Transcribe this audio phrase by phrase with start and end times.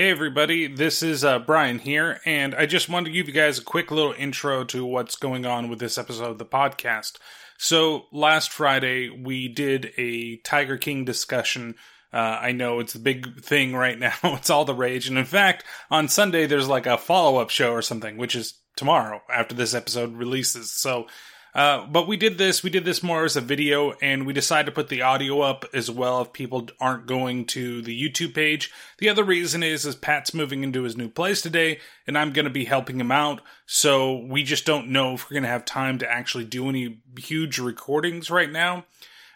[0.00, 3.58] Hey everybody, this is uh, Brian here, and I just wanted to give you guys
[3.58, 7.18] a quick little intro to what's going on with this episode of the podcast.
[7.58, 11.74] So, last Friday we did a Tiger King discussion.
[12.14, 15.26] Uh, I know it's a big thing right now, it's all the rage, and in
[15.26, 19.54] fact, on Sunday there's like a follow up show or something, which is tomorrow after
[19.54, 20.72] this episode releases.
[20.72, 21.08] So,
[21.54, 24.66] uh, but we did this, we did this more as a video, and we decided
[24.66, 28.70] to put the audio up as well if people aren't going to the YouTube page.
[28.98, 32.44] The other reason is, is Pat's moving into his new place today, and I'm going
[32.44, 35.64] to be helping him out, so we just don't know if we're going to have
[35.64, 38.84] time to actually do any huge recordings right now.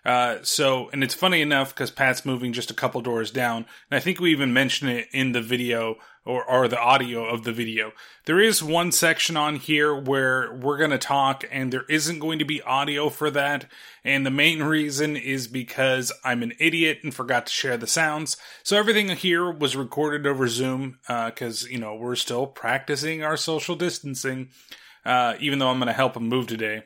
[0.05, 3.97] Uh, so, and it's funny enough because Pat's moving just a couple doors down, and
[3.97, 7.53] I think we even mentioned it in the video or, or the audio of the
[7.53, 7.93] video.
[8.25, 12.39] There is one section on here where we're going to talk, and there isn't going
[12.39, 13.67] to be audio for that.
[14.03, 18.37] And the main reason is because I'm an idiot and forgot to share the sounds.
[18.63, 23.37] So everything here was recorded over Zoom because, uh, you know, we're still practicing our
[23.37, 24.49] social distancing,
[25.05, 26.85] uh, even though I'm going to help him move today.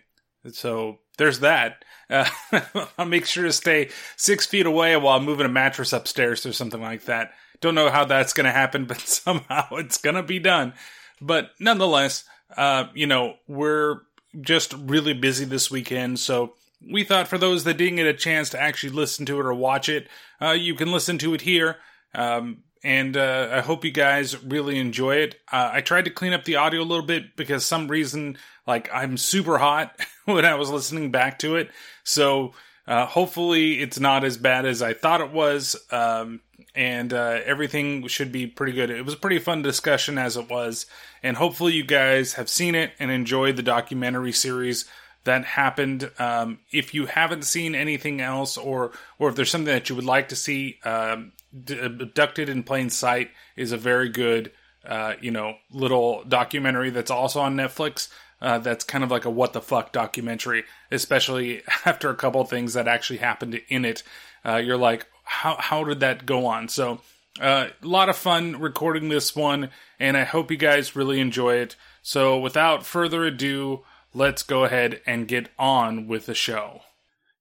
[0.53, 1.85] So there's that.
[2.11, 2.29] Uh,
[2.99, 6.53] I'll make sure to stay six feet away while I'm moving a mattress upstairs or
[6.53, 7.33] something like that.
[7.61, 10.75] Don't know how that's going to happen, but somehow it's going to be done.
[11.21, 12.25] But nonetheless,
[12.57, 14.03] uh, you know, we're
[14.41, 16.19] just really busy this weekend.
[16.19, 16.55] So
[16.87, 19.55] we thought for those that didn't get a chance to actually listen to it or
[19.55, 20.09] watch it,
[20.41, 21.77] uh, you can listen to it here.
[22.15, 25.37] Um, and uh, I hope you guys really enjoy it.
[25.51, 28.89] Uh, I tried to clean up the audio a little bit because some reason, like
[28.93, 31.71] I'm super hot when I was listening back to it.
[32.05, 32.53] So
[32.87, 35.77] uh, hopefully it's not as bad as I thought it was.
[35.91, 36.41] Um,
[36.75, 38.91] and uh, everything should be pretty good.
[38.91, 40.87] It was a pretty fun discussion as it was,
[41.23, 44.85] and hopefully you guys have seen it and enjoyed the documentary series
[45.25, 46.11] that happened.
[46.19, 50.05] Um, if you haven't seen anything else, or or if there's something that you would
[50.05, 51.33] like to see, um,
[51.69, 54.53] abducted in plain sight is a very good,
[54.87, 58.09] uh, you know, little documentary that's also on Netflix.
[58.41, 62.75] Uh, that's kind of like a what the fuck documentary, especially after a couple things
[62.75, 64.03] that actually happened in it.
[64.45, 66.69] Uh, you're like, how how did that go on?
[66.69, 67.01] So
[67.41, 71.57] uh, a lot of fun recording this one, and I hope you guys really enjoy
[71.57, 71.77] it.
[72.03, 73.85] So without further ado,
[74.15, 76.81] let's go ahead and get on with the show.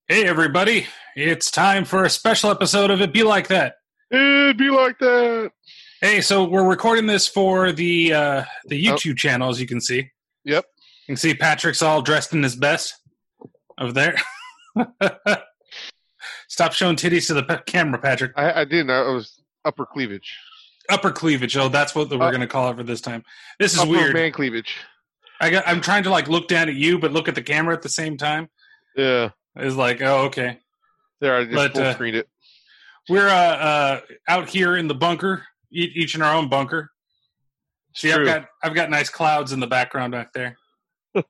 [0.06, 3.76] Hey everybody, it's time for a special episode of It Be Like That.
[4.10, 5.50] It'd be like that.
[6.00, 9.14] Hey, so we're recording this for the uh, the YouTube oh.
[9.14, 10.10] channel, as you can see.
[10.44, 10.64] Yep.
[11.06, 12.94] You can see Patrick's all dressed in his best
[13.78, 14.16] over there.
[16.48, 18.32] Stop showing titties to the camera, Patrick.
[18.36, 18.90] I, I didn't.
[18.90, 20.36] I was upper cleavage.
[20.88, 21.56] Upper cleavage.
[21.56, 23.22] Oh, that's what we're uh, going to call it for this time.
[23.58, 24.14] This is upper weird.
[24.14, 24.74] Man cleavage.
[25.40, 25.68] I got.
[25.68, 27.88] I'm trying to like look down at you, but look at the camera at the
[27.88, 28.48] same time.
[28.96, 29.30] Yeah.
[29.56, 30.58] It's like, oh, okay.
[31.20, 32.28] There, I just but, full uh, it.
[33.08, 36.90] We're uh, uh, out here in the bunker, each in our own bunker.
[37.94, 40.56] See, I've got I've got nice clouds in the background back there.
[41.14, 41.24] and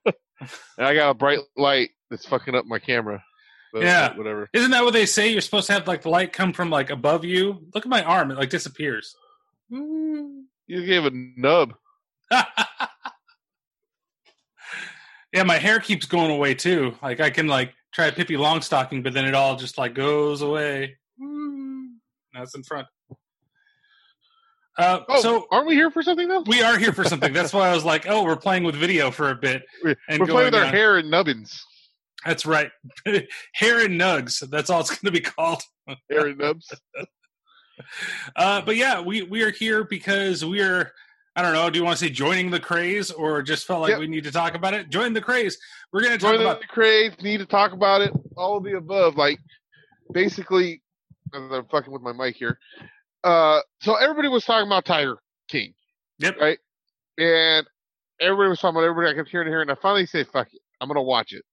[0.77, 3.23] I got a bright light that's fucking up my camera.
[3.71, 4.49] But yeah, whatever.
[4.53, 5.29] Isn't that what they say?
[5.31, 7.67] You're supposed to have like the light come from like above you.
[7.73, 9.15] Look at my arm; it like disappears.
[9.69, 11.73] You gave a nub.
[15.33, 16.95] yeah, my hair keeps going away too.
[17.01, 20.97] Like I can like try Pippi Longstocking, but then it all just like goes away.
[21.17, 21.87] No,
[22.33, 22.87] That's in front.
[24.77, 26.41] Uh, Oh, so aren't we here for something though?
[26.47, 27.33] we are here for something.
[27.33, 29.63] That's why I was like, oh, we're playing with video for a bit.
[29.83, 31.65] We're, and we're playing with our hair and nubbins.
[32.25, 32.71] That's right.
[33.53, 34.47] Hair and nugs.
[34.49, 35.61] That's all it's going to be called.
[36.09, 36.71] Hair and nubs.
[38.35, 40.91] Uh, but yeah, we we are here because we are.
[41.37, 41.69] I don't know.
[41.69, 43.99] Do you want to say joining the craze, or just felt like Yep.
[43.99, 44.89] we need to talk about it?
[44.89, 45.57] Join the craze.
[45.93, 47.13] We're going to talk Join about the craze.
[47.21, 48.11] Need to talk about it.
[48.35, 49.15] All of the above.
[49.15, 49.39] Like
[50.11, 50.81] basically,
[51.33, 52.59] I'm fucking with my mic here.
[53.23, 55.17] Uh, so everybody was talking about Tiger
[55.47, 55.73] King.
[56.19, 56.35] Yep.
[56.37, 56.59] Right.
[57.17, 57.65] And
[58.19, 59.09] everybody was talking about everybody.
[59.09, 59.69] I kept hearing and hearing.
[59.69, 61.45] And I finally said, "Fuck it, I'm gonna watch it."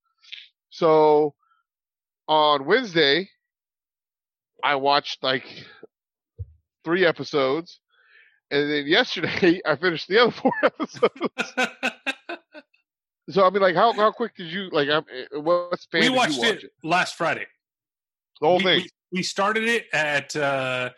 [0.77, 1.33] So
[2.29, 3.31] on Wednesday,
[4.63, 5.45] I watched like
[6.85, 7.81] three episodes,
[8.51, 11.55] and then yesterday I finished the other four episodes.
[13.29, 14.89] So I mean, like, how how quick did you like?
[14.89, 15.03] Uh,
[15.41, 16.71] what span we did watched you watch it, it?
[16.85, 17.45] last Friday.
[18.41, 18.83] The whole we, thing.
[18.83, 20.91] We, we started it at uh,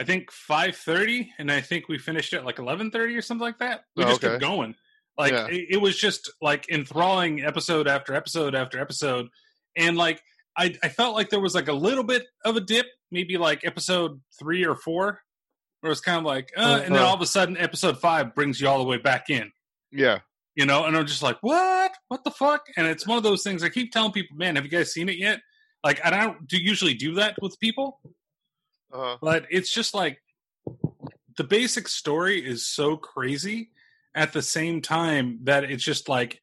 [0.00, 3.44] I think five thirty, and I think we finished at like eleven thirty or something
[3.44, 3.84] like that.
[3.94, 4.74] We Oh, just kept going.
[5.20, 5.46] Like Yeah.
[5.48, 9.28] it, it was just like enthralling episode after episode after episode,
[9.76, 10.22] and like
[10.56, 13.64] I I felt like there was like a little bit of a dip, maybe like
[13.64, 15.20] episode three or four,
[15.80, 17.08] where it's kind of like, uh, and then Uh-huh.
[17.08, 19.52] all of a sudden episode five brings you all the way back in.
[19.92, 20.20] Yeah.
[20.56, 21.92] you know and i'm just like what?
[22.08, 22.62] What the fuck?
[22.76, 25.08] And it's one of those things i keep telling people man have you guys seen
[25.08, 25.40] it yet?
[25.84, 28.00] Like i don't do usually do that with people.
[28.92, 30.18] Uh, but it's just like
[31.36, 33.70] the basic story is so crazy
[34.14, 36.40] at the same time that it's just like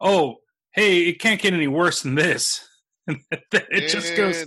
[0.00, 0.36] oh
[0.72, 2.66] hey it can't get any worse than this
[3.06, 4.44] it just goes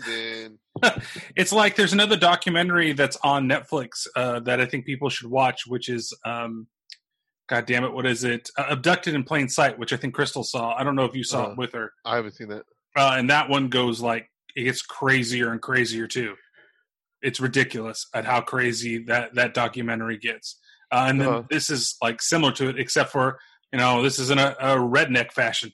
[1.36, 5.68] it's like there's another documentary that's on Netflix uh, that I think people should watch,
[5.68, 6.66] which is, um,
[7.48, 8.50] God damn it, what is it?
[8.58, 10.74] Uh, Abducted in Plain Sight, which I think Crystal saw.
[10.74, 11.52] I don't know if you saw Uh.
[11.52, 11.94] it with her.
[12.04, 12.64] I haven't seen that.
[12.96, 16.36] Uh, and that one goes like it gets crazier and crazier too.
[17.22, 20.60] It's ridiculous at how crazy that that documentary gets.
[20.94, 21.44] Uh, and then Uh-huh.
[21.50, 23.40] this is like similar to it, except for
[23.72, 25.72] you know this is in a, a redneck fashion,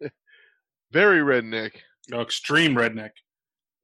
[0.92, 1.72] Very redneck.
[2.08, 3.10] know, extreme redneck.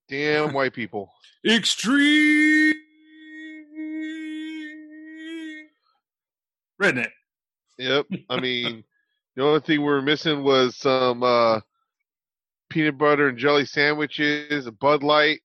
[0.09, 1.13] Damn white people.
[1.47, 2.75] Extreme
[6.83, 7.11] redneck.
[7.79, 8.07] Yep.
[8.31, 8.85] I mean,
[9.37, 11.61] the only thing we were missing was some uh,
[12.71, 15.41] peanut butter and jelly sandwiches, a Bud Light,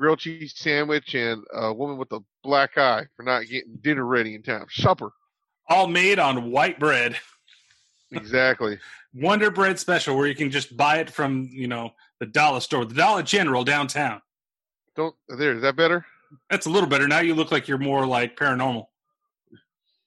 [0.00, 4.34] grilled cheese sandwich, and a woman with a black eye for not getting dinner ready
[4.34, 4.66] in time.
[4.70, 5.12] Supper.
[5.68, 7.16] All made on white bread.
[8.10, 8.78] Exactly.
[9.14, 12.84] Wonder Bread special where you can just buy it from, you know, the dollar store,
[12.84, 14.22] the Dollar General downtown.
[14.96, 15.54] Don't there.
[15.54, 16.06] Is that better?
[16.48, 17.06] That's a little better.
[17.06, 18.86] Now you look like you're more like paranormal.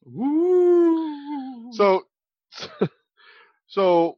[0.05, 1.73] Woo.
[1.73, 2.03] So,
[3.67, 4.17] so,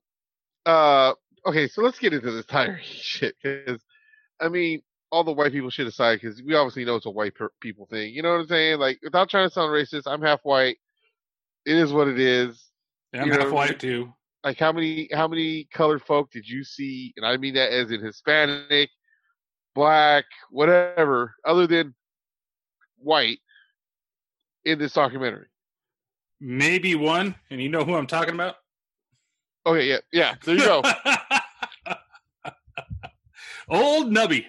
[0.66, 1.14] uh,
[1.48, 1.68] okay.
[1.68, 3.82] So let's get into this tire shit because,
[4.40, 4.82] I mean,
[5.16, 7.86] all the white people shit aside, because we obviously know it's a white per- people
[7.86, 8.14] thing.
[8.14, 8.80] You know what I'm saying?
[8.80, 10.78] Like, without trying to sound racist, I'm half white.
[11.66, 12.62] It is what it is.
[13.14, 14.14] Yeah, I'm you know, half white too.
[14.44, 17.14] Like, how many how many colored folk did you see?
[17.16, 18.90] And I mean that as in Hispanic,
[19.74, 21.96] black, whatever, other than
[22.98, 23.40] white,
[24.66, 25.48] in this documentary.
[26.42, 28.56] Maybe one, and you know who I'm talking about?
[29.66, 30.36] Okay, yeah, yeah.
[30.44, 30.84] There you go.
[33.70, 34.44] Old Nubby.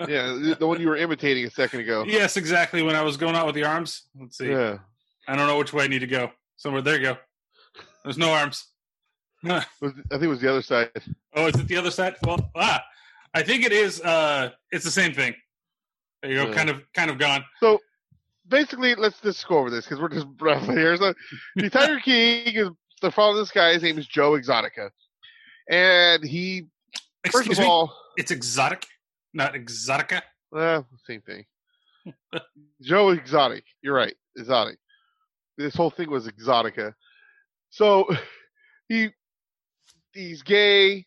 [0.00, 2.04] Yeah, the, the one you were imitating a second ago.
[2.08, 2.82] Yes, exactly.
[2.82, 4.02] When I was going out with the arms.
[4.18, 4.50] Let's see.
[4.50, 4.78] Yeah.
[5.26, 6.30] I don't know which way I need to go.
[6.56, 6.82] Somewhere.
[6.82, 7.16] There you go.
[8.04, 8.66] There's no arms.
[9.44, 9.62] Huh.
[9.82, 10.90] It was- I think it was the other side.
[11.34, 12.16] Oh, is it the other side?
[12.24, 12.82] Well, ah,
[13.34, 14.00] I think it is.
[14.00, 15.34] Uh, it's the same thing.
[16.22, 16.48] There you go.
[16.48, 16.54] Yeah.
[16.54, 17.44] Kind of, kind of gone.
[17.60, 17.78] So
[18.48, 20.96] basically, let's just go over this because we're just roughly here.
[20.96, 21.14] So
[21.56, 22.68] the Tiger King is
[23.00, 23.74] they're following this guy.
[23.74, 24.90] His name is Joe Exotica,
[25.70, 26.66] and he
[27.26, 27.70] first Excuse of me.
[27.70, 28.84] all, It's exotic,
[29.32, 30.22] not exotica.
[30.54, 31.44] uh, same thing.
[32.82, 33.64] Joe Exotic.
[33.82, 34.78] You're right, Exotic.
[35.56, 36.94] This whole thing was Exotica.
[37.70, 38.08] So
[38.88, 39.10] he
[40.12, 41.06] he's gay.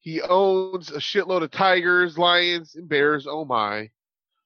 [0.00, 3.26] He owns a shitload of tigers, lions, and bears.
[3.28, 3.90] Oh my!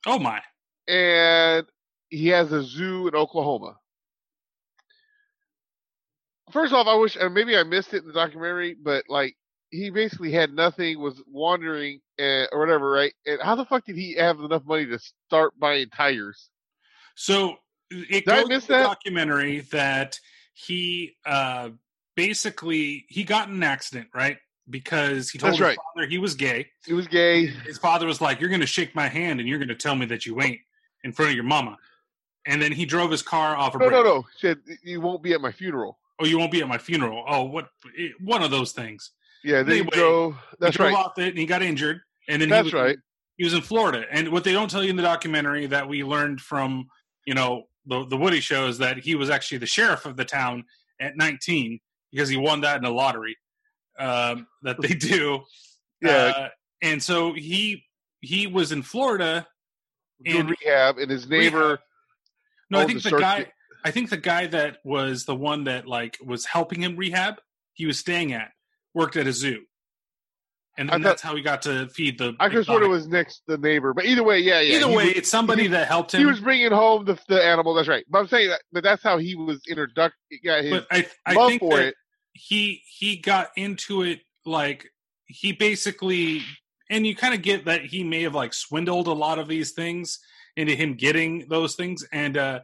[0.04, 0.42] Oh my!
[0.88, 1.66] and
[2.10, 3.76] he has a zoo in Oklahoma.
[6.52, 9.36] First off, I wish, and maybe I missed it in the documentary, but like
[9.74, 13.12] he basically had nothing, was wandering uh, or whatever, right?
[13.26, 16.50] And how the fuck did he have enough money to start buying tires?
[17.16, 17.56] So
[17.90, 18.84] it Did I goes miss in the that?
[18.84, 20.18] documentary that
[20.54, 21.70] he uh,
[22.16, 24.38] basically he got in an accident, right?
[24.70, 25.78] Because he told That's his right.
[25.94, 26.68] father he was gay.
[26.86, 27.46] He was gay.
[27.46, 29.94] His father was like, "You're going to shake my hand and you're going to tell
[29.94, 30.60] me that you ain't
[31.02, 31.76] in front of your mama."
[32.46, 33.94] And then he drove his car off a No, bridge.
[33.96, 34.22] no, no.
[34.22, 35.98] He said you won't be at my funeral.
[36.20, 37.24] Oh, you won't be at my funeral.
[37.28, 37.68] Oh, what?
[37.98, 39.10] eh, One of those things.
[39.44, 40.36] Yeah, then Anyway, he drove.
[40.58, 40.94] That's right.
[40.94, 42.00] off it and he got injured.
[42.28, 42.98] And then That's he was, right.
[43.36, 46.04] He was in Florida, and what they don't tell you in the documentary that we
[46.04, 46.86] learned from
[47.26, 50.24] you know the the Woody show is that he was actually the sheriff of the
[50.24, 50.64] town
[51.00, 51.80] at 19
[52.12, 53.36] because he won that in a lottery
[53.98, 55.40] um, that they do.
[56.02, 56.10] Yeah.
[56.36, 56.48] Uh,
[56.82, 57.82] and so he
[58.20, 59.46] he was in Florida.
[60.22, 61.60] in rehab, and his neighbor.
[61.60, 61.78] Rehab.
[62.68, 63.52] no, I think the the guy.
[63.86, 67.36] I think the guy that was the one that like was helping him rehab.
[67.72, 68.50] He was staying at
[68.94, 69.64] worked at a zoo,
[70.78, 72.34] and then thought- that's how he got to feed the.
[72.40, 74.76] I have sworn it was next the neighbor, but either way, yeah, yeah.
[74.76, 76.20] Either he way, was- it's somebody he- that helped him.
[76.20, 77.74] he was bringing home the the animal.
[77.74, 78.04] That's right.
[78.08, 79.96] But I'm saying that, but that's how he was introduced.
[80.44, 81.94] Got his but I, I love think for it.
[82.32, 84.86] he he got into it like
[85.26, 86.42] he basically
[86.90, 89.72] and you kind of get that he may have like swindled a lot of these
[89.72, 90.18] things
[90.56, 92.60] into him getting those things and uh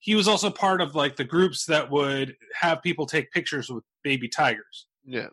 [0.00, 3.84] he was also part of like the groups that would have people take pictures with
[4.02, 5.26] baby tigers Yeah,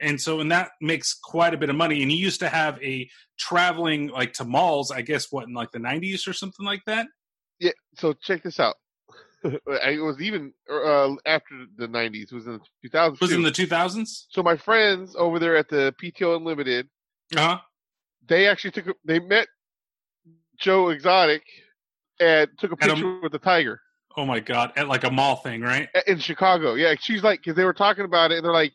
[0.00, 2.80] and so and that makes quite a bit of money and he used to have
[2.82, 6.82] a traveling like to malls i guess what in like the 90s or something like
[6.86, 7.06] that
[7.60, 7.72] yeah.
[7.96, 8.76] So check this out.
[9.44, 12.30] it was even uh, after the '90s.
[12.30, 13.20] It was in the 2000s.
[13.20, 13.38] was it too.
[13.40, 16.88] in the 2000s so my friends over there at the PTO Unlimited,
[17.36, 17.58] uh-huh
[18.28, 18.86] they actually took.
[18.88, 19.48] a- They met
[20.60, 21.42] Joe Exotic
[22.20, 23.80] and took a At a- picture with the tiger
[24.16, 26.74] oh my god at like a mall thing right in Chicago.
[26.74, 28.72] Yeah, she's like, because they were talking about it, and they're like,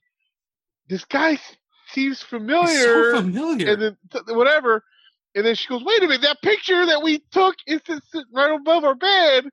[0.90, 1.38] "This guy
[1.90, 4.84] seems familiar." so familiar and then th- whatever.
[5.36, 8.54] And then she goes, "Wait a minute, that picture that we took is sitting right
[8.54, 9.46] above our bed."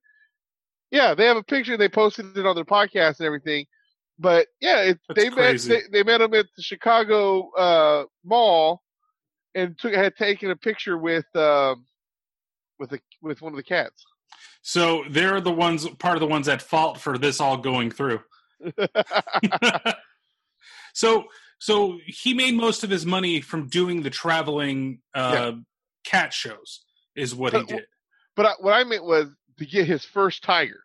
[0.90, 1.76] Yeah, they have a picture.
[1.76, 3.66] They posted it on their podcast and everything.
[4.18, 5.68] But yeah, it, they crazy.
[5.72, 8.82] met they, they met him at the Chicago uh, mall
[9.54, 11.86] and took had taken a picture with um,
[12.78, 14.04] with a with one of the cats.
[14.62, 18.20] So they're the ones, part of the ones at fault for this all going through.
[20.94, 21.24] so,
[21.58, 25.52] so he made most of his money from doing the traveling uh,
[26.04, 26.80] cat shows,
[27.14, 27.86] is what he did.
[28.36, 29.26] but I, what I meant was
[29.58, 30.84] to get his first tiger.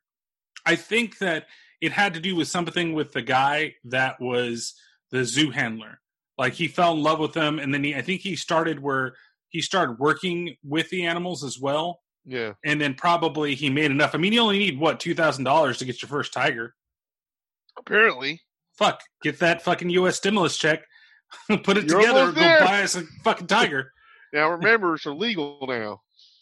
[0.66, 1.46] I think that
[1.82, 4.74] it had to do with something with the guy that was
[5.12, 6.00] the zoo handler.
[6.38, 9.16] Like he fell in love with them, and then he, I think he started where
[9.50, 12.02] he started working with the animals as well.
[12.26, 14.16] Yeah, And then probably he made enough.
[14.16, 16.76] I mean, you only need what two thousand dollars to get your first tiger.
[17.78, 18.42] apparently.
[18.77, 20.17] Fuck, get that fucking U.S.
[20.17, 20.82] stimulus check,
[21.63, 22.60] put it You're together, go there.
[22.60, 23.91] buy us a fucking tiger.
[24.34, 26.01] Now remember, it's illegal now.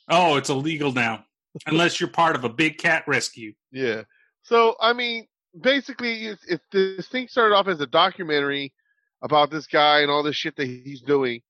[0.09, 1.25] oh, it's illegal now,
[1.67, 3.53] unless you're part of a big cat rescue.
[3.71, 4.03] Yeah.
[4.41, 5.27] So I mean,
[5.59, 8.73] basically, it's, it's this thing started off as a documentary
[9.21, 11.41] about this guy and all this shit that he's doing,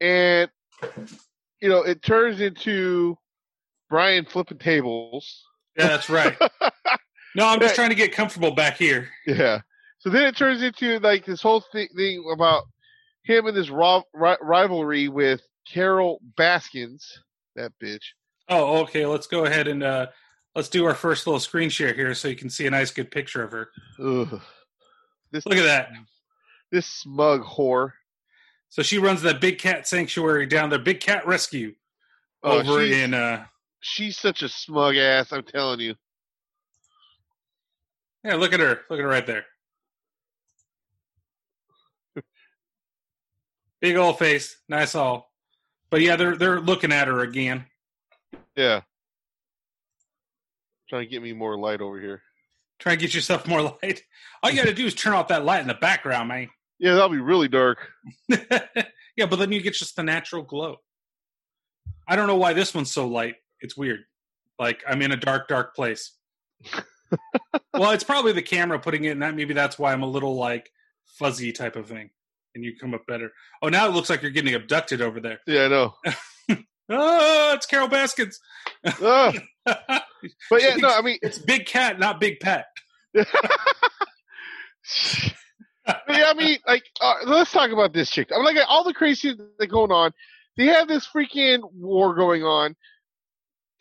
[0.00, 0.50] and
[1.60, 3.16] you know, it turns into
[3.88, 5.44] Brian flipping tables.
[5.76, 6.36] Yeah, that's right.
[7.34, 9.08] No, I'm just trying to get comfortable back here.
[9.26, 9.62] Yeah.
[10.02, 12.64] So then it turns into like this whole thing, thing about
[13.22, 17.06] him and this ro- ri- rivalry with Carole Baskins,
[17.54, 18.02] that bitch.
[18.48, 19.06] Oh, okay.
[19.06, 20.06] Let's go ahead and uh,
[20.56, 23.12] let's do our first little screen share here, so you can see a nice, good
[23.12, 23.68] picture of her.
[24.00, 24.40] Ugh.
[25.30, 25.90] This Look at that.
[26.72, 27.92] this smug whore.
[28.70, 31.74] So she runs that big cat sanctuary down there, big cat rescue
[32.42, 33.14] Oh, over in.
[33.14, 33.44] uh
[33.80, 35.30] She's such a smug ass.
[35.32, 35.94] I'm telling you.
[38.24, 38.80] Yeah, look at her.
[38.90, 39.44] Look at her right there.
[43.82, 45.30] Big old face, nice all.
[45.90, 47.66] But yeah, they're they're looking at her again.
[48.56, 48.82] Yeah.
[50.88, 52.22] Trying to get me more light over here.
[52.78, 54.02] Try and get yourself more light.
[54.42, 56.48] All you got to do is turn off that light in the background, man.
[56.78, 57.88] Yeah, that'll be really dark.
[58.28, 60.76] yeah, but then you get just the natural glow.
[62.06, 63.36] I don't know why this one's so light.
[63.60, 64.04] It's weird.
[64.58, 66.12] Like I'm in a dark, dark place.
[67.74, 69.34] well, it's probably the camera putting it in that.
[69.34, 70.70] Maybe that's why I'm a little like
[71.06, 72.10] fuzzy type of thing,
[72.54, 73.30] and you come up better.
[73.62, 75.40] Oh, now it looks like you're getting abducted over there.
[75.46, 75.94] Yeah, I know.
[76.94, 78.38] Oh, it's Carole Baskins.
[79.00, 79.32] oh.
[80.50, 82.66] But yeah, no, I mean, it's Big Cat, not Big Pet.
[85.86, 88.28] Yeah, I mean, like, uh, let's talk about this chick.
[88.34, 90.12] I'm like, all the crazy that's going on.
[90.56, 92.76] They have this freaking war going on.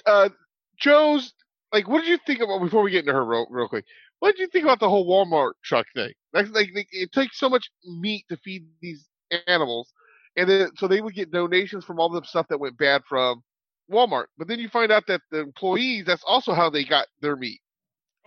[0.06, 0.30] Uh,
[0.80, 1.34] Joe's
[1.72, 3.86] like, what did you think about before we get into her real, real quick?
[4.20, 6.13] What did you think about the whole Walmart truck thing?
[6.33, 9.05] Like, like, it takes so much meat to feed these
[9.47, 9.91] animals,
[10.38, 13.41] and then so they would get donations from all the stuff that went bad from
[13.91, 14.25] Walmart.
[14.38, 17.59] But then you find out that the employees, that's also how they got their meat.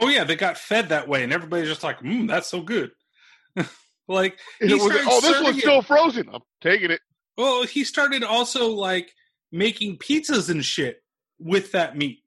[0.00, 2.90] Oh yeah, they got fed that way, and everybody's just like, "Mm, that's so good."
[4.08, 6.28] like, he was, oh, this one's it- still frozen.
[6.32, 7.00] I'm taking it.
[7.36, 9.10] Well, he started also like
[9.50, 10.98] making pizzas and shit
[11.38, 12.18] with that meat.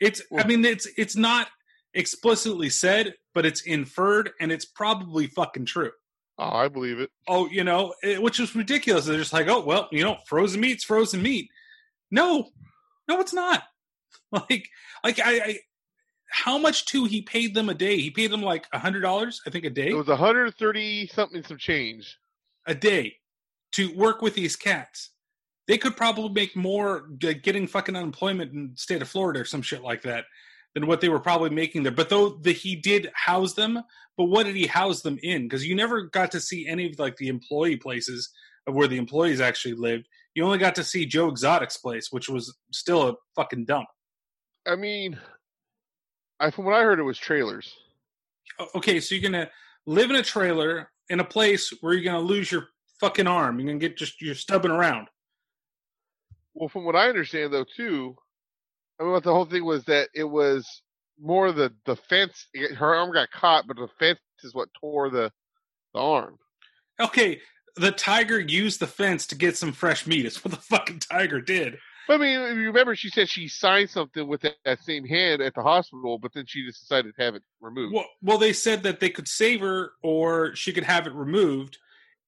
[0.00, 1.48] It's I Well- mean it's it's not
[1.96, 5.90] explicitly said, but it's inferred and it's probably fucking true.
[6.38, 7.10] Oh, I believe it.
[7.26, 9.06] Oh, you know, it, which is ridiculous.
[9.06, 11.48] They're just like, oh, well, you know, frozen meat's frozen meat.
[12.10, 12.50] No,
[13.08, 13.62] no, it's not.
[14.32, 14.68] Like,
[15.04, 15.58] like I, I
[16.30, 17.96] how much too he paid them a day?
[17.98, 19.90] He paid them like a hundred dollars, I think, a day.
[19.90, 22.18] It was a 130 something some change.
[22.66, 23.16] a day
[23.72, 25.10] to work with these cats.
[25.68, 29.62] They could probably make more getting fucking unemployment in the state of Florida or some
[29.62, 30.24] shit like that
[30.76, 31.90] than what they were probably making there.
[31.90, 33.82] But though the, he did house them,
[34.18, 35.44] but what did he house them in?
[35.44, 38.28] Because you never got to see any of like the employee places
[38.66, 40.06] of where the employees actually lived.
[40.34, 43.86] You only got to see Joe Exotic's place, which was still a fucking dump.
[44.66, 45.18] I mean,
[46.38, 47.72] I from what I heard, it was trailers.
[48.74, 49.48] Okay, so you're gonna
[49.86, 52.68] live in a trailer in a place where you're gonna lose your
[53.00, 53.58] fucking arm.
[53.58, 55.08] You're gonna get just you're stubbing around.
[56.52, 58.16] Well, from what I understand, though, too,
[58.98, 60.82] I mean, what the whole thing was that it was
[61.20, 62.46] more the the fence.
[62.76, 65.32] Her arm got caught, but the fence is what tore the
[65.94, 66.36] the arm.
[67.00, 67.40] Okay,
[67.76, 70.26] the tiger used the fence to get some fresh meat.
[70.26, 71.78] It's what the fucking tiger did.
[72.08, 75.54] I mean, you remember, she said she signed something with that, that same hand at
[75.54, 77.94] the hospital, but then she just decided to have it removed.
[77.94, 81.78] Well, well, they said that they could save her or she could have it removed,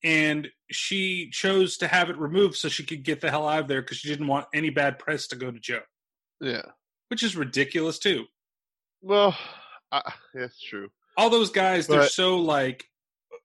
[0.02, 3.68] and she chose to have it removed so she could get the hell out of
[3.68, 5.82] there because she didn't want any bad press to go to Joe,
[6.40, 6.62] yeah.
[7.08, 8.24] which is ridiculous too.
[9.02, 9.36] Well,
[9.92, 10.88] I, that's true.
[11.16, 12.84] All those guys, they're so like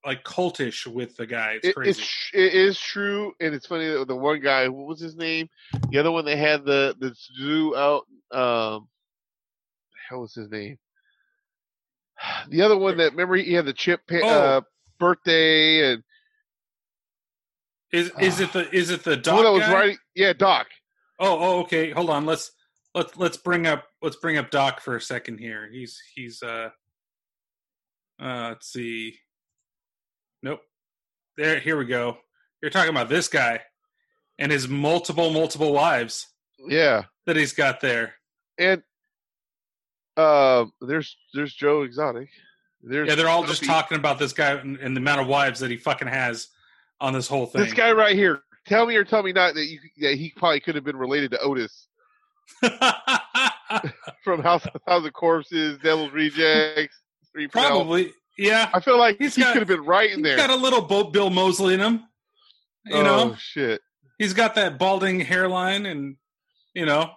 [0.05, 1.53] like cultish with the guy.
[1.53, 2.01] It's It, crazy.
[2.01, 5.47] it's it is true, and it's funny that the one guy, what was his name?
[5.89, 8.05] The other one that had the the zoo out.
[8.31, 8.87] Um,
[9.91, 10.77] the hell was his name?
[12.49, 14.27] The other one that remember he had the chip Oh.
[14.27, 14.61] uh,
[14.99, 16.03] birthday and
[17.91, 19.73] is is it the is it the the doc one that was guy?
[19.73, 19.97] writing.
[20.15, 20.67] Yeah, Doc.
[21.19, 21.91] Oh, oh, okay.
[21.91, 22.25] Hold on.
[22.25, 22.51] Let's
[22.95, 25.69] let's let's bring up let's bring up Doc for a second here.
[25.71, 26.69] He's he's uh
[28.21, 29.15] uh let's see.
[30.41, 30.61] Nope.
[31.37, 32.17] There here we go.
[32.61, 33.61] You're talking about this guy
[34.39, 36.27] and his multiple multiple wives
[36.67, 38.13] Yeah, that he's got there.
[38.57, 38.81] and
[40.15, 42.29] uh, there's there's Joe Exotic.
[42.83, 45.59] There's Yeah, they're all just talking about this guy and, and the amount of wives
[45.61, 46.49] that he fucking has
[47.01, 47.63] on this whole thing.
[47.63, 48.41] This guy right here.
[48.67, 51.31] Tell me or tell me not that you that he probably could have been related
[51.31, 51.87] to Otis
[54.23, 56.95] from House House of Corpses, Devil's Rejects.
[57.31, 57.69] Three Hell.
[57.69, 58.11] Probably.
[58.37, 58.69] Yeah.
[58.73, 60.37] I feel like He's he got- could have been right in He's there.
[60.37, 62.03] got a little Bo- Bill Moseley in him.
[62.85, 63.35] You oh know?
[63.39, 63.79] shit!
[64.19, 66.17] He's got that balding hairline and
[66.73, 67.11] you know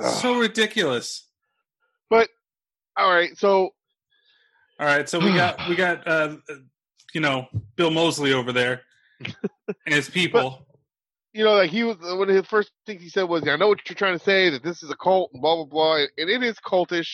[0.00, 1.28] so ridiculous.
[2.08, 2.28] But
[2.96, 3.70] all right, so
[4.80, 6.36] All right, so we got we got uh
[7.12, 8.82] you know Bill Moseley over there
[9.20, 10.65] and his people.
[11.36, 13.68] You know, like he was one of his first things he said was, "I know
[13.68, 16.30] what you're trying to say that this is a cult and blah blah blah," and
[16.30, 17.10] it is cultish.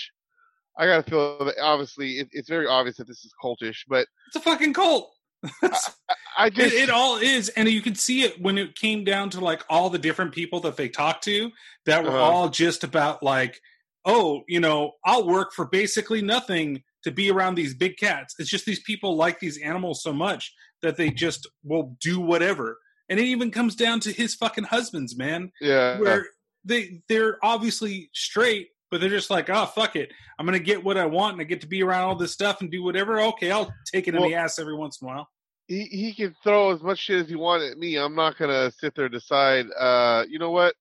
[0.79, 4.37] I gotta feel that obviously it, it's very obvious that this is cultish, but it's
[4.37, 5.13] a fucking cult.
[6.39, 9.31] I it, just it all is, and you could see it when it came down
[9.31, 11.51] to like all the different people that they talked to
[11.87, 12.21] that were Uh-huh.
[12.21, 13.61] all just about like,
[14.05, 18.35] oh, you know, I'll work for basically nothing to be around these big cats.
[18.39, 22.79] It's just these people like these animals so much that they just will do whatever.
[23.09, 25.99] And it even comes down to his fucking husbands, man, yeah.
[25.99, 26.27] where
[26.65, 30.97] they they're obviously straight, but they're just like, oh fuck it, I'm gonna get what
[30.97, 33.21] I want and I get to be around all this stuff and do whatever.
[33.21, 35.29] Okay, I'll take it in the ass every once in a while.
[35.67, 37.97] he he can throw as much shit as he wants at me.
[37.97, 39.67] I'm not gonna sit there and decide.
[39.79, 40.75] Uh, you know what?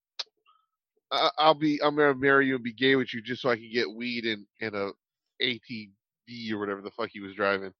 [1.11, 1.79] I, I'll be.
[1.83, 4.25] I'm gonna marry you and be gay with you just so I can get weed
[4.25, 4.91] and and a
[5.41, 7.73] ATV or whatever the fuck he was driving.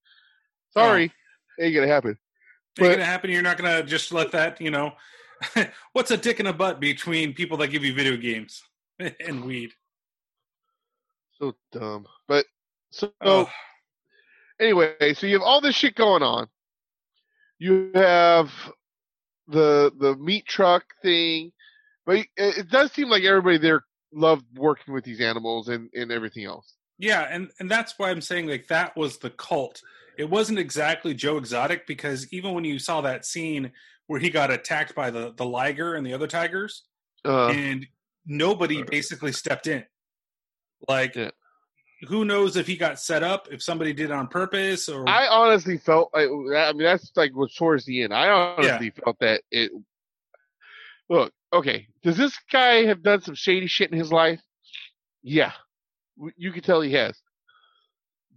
[0.72, 1.12] Sorry,
[1.60, 2.18] ain't gonna happen.
[2.80, 3.30] Ain't gonna happen.
[3.30, 4.92] You're not gonna just let that, you know.
[5.92, 8.62] What's a dick in a butt between people that give you video games
[8.98, 9.72] and weed?
[11.38, 12.06] So dumb.
[12.28, 12.46] But
[12.90, 13.50] so Oh,
[14.60, 16.46] anyway, so you have all this shit going on.
[17.58, 18.50] You have
[19.48, 21.52] the the meat truck thing,
[22.06, 26.10] but it, it does seem like everybody there loved working with these animals and and
[26.10, 26.74] everything else.
[26.98, 29.82] yeah, and and that's why I'm saying like that was the cult.
[30.18, 33.72] It wasn't exactly Joe Exotic because even when you saw that scene
[34.06, 36.84] where he got attacked by the the liger and the other tigers,
[37.24, 37.86] Uh, and
[38.26, 39.84] nobody basically stepped in.
[40.88, 41.30] Like, Yeah.
[42.08, 45.28] who knows if he got set up, if somebody did it on purpose, or I
[45.28, 48.12] honestly felt like I mean that's like was towards the end.
[48.12, 49.70] I honestly felt that it.
[51.08, 54.40] Look, okay, does this guy have done some shady shit in his life?
[55.22, 55.52] Yeah,
[56.36, 57.20] you can tell he has.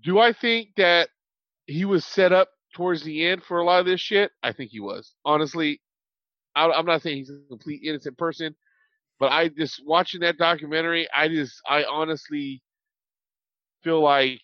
[0.04, 1.10] Do I think that
[1.68, 4.32] he was set up towards the end for a lot of this shit?
[4.44, 5.14] I think he was.
[5.24, 5.82] Honestly,
[6.56, 8.56] I, I'm not saying he's a complete innocent person,
[9.20, 12.62] but I just watching that documentary, I just I honestly
[13.84, 14.42] feel like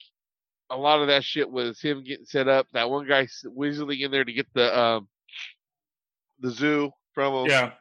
[0.70, 2.68] a lot of that shit was him getting set up.
[2.74, 5.08] That one guy whizzling in there to get the um,
[6.40, 7.46] the zoo from him.
[7.48, 7.72] Yeah.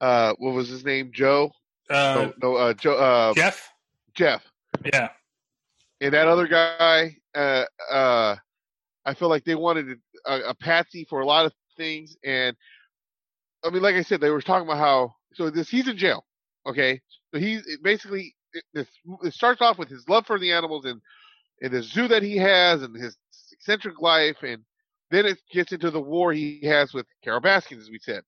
[0.00, 1.10] Uh, what was his name?
[1.12, 1.50] Joe.
[1.90, 2.94] Uh, no, no, uh, Joe.
[2.94, 3.70] Uh, Jeff.
[4.14, 4.42] Jeff.
[4.84, 5.08] Yeah.
[6.00, 7.16] And that other guy.
[7.34, 8.36] Uh, uh,
[9.10, 12.56] I feel like they wanted a, a patsy for a lot of things, and
[13.64, 16.24] I mean, like I said, they were talking about how so this he's in jail.
[16.66, 17.00] Okay,
[17.32, 18.86] so he's basically it,
[19.22, 21.00] it starts off with his love for the animals and
[21.60, 23.16] and the zoo that he has and his
[23.52, 24.62] eccentric life, and
[25.10, 28.22] then it gets into the war he has with Carole Baskins, as we said,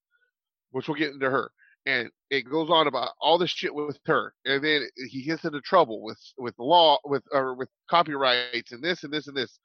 [0.73, 1.51] which we'll get into her.
[1.87, 5.61] And it goes on about all this shit with her, and then he gets into
[5.61, 9.59] trouble with with law, with or with copyrights and this and this and this.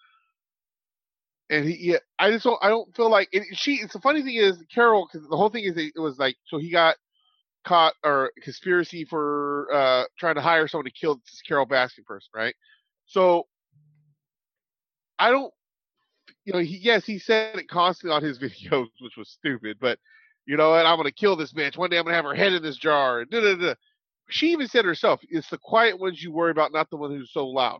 [1.50, 3.76] And he, yeah, I just don't, I don't feel like it, she.
[3.76, 6.58] It's the funny thing is Carole, because the whole thing is it was like so
[6.58, 6.98] he got
[7.66, 12.30] caught or conspiracy for uh trying to hire someone to kill this Carole Baskin person,
[12.36, 12.56] right?
[13.06, 13.48] So
[15.20, 15.54] I don't,
[16.46, 20.00] you know, he, yes, he said it constantly on his videos, which was stupid, but
[20.46, 20.86] you know what?
[20.86, 21.78] I'm gonna kill this bitch.
[21.78, 23.26] One day I'm gonna have her head in this jar.
[23.26, 23.74] Da, da, da.
[24.30, 27.32] She even said herself, "It's the quiet ones you worry about, not the one who's
[27.32, 27.80] so loud."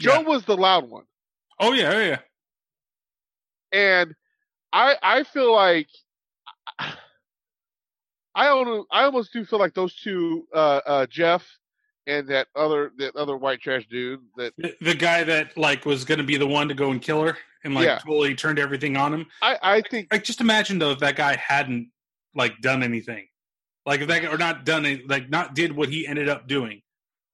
[0.00, 1.04] Joe was the loud one,
[1.60, 1.92] Oh yeah.
[1.92, 2.18] Oh yeah.
[3.74, 4.14] And
[4.72, 5.88] I I feel like
[8.34, 11.46] I almost I almost do feel like those two, uh, uh, Jeff
[12.06, 16.04] and that other that other white trash dude that The, the guy that like was
[16.04, 17.98] going to be the one to go and kill her and like Yeah.
[17.98, 19.26] totally turned everything on him.
[19.42, 21.90] I I think Like just imagine though if that guy hadn't
[22.34, 23.26] like done anything,
[23.86, 26.46] like if that guy or not done it, like not did what he ended up
[26.48, 26.82] doing.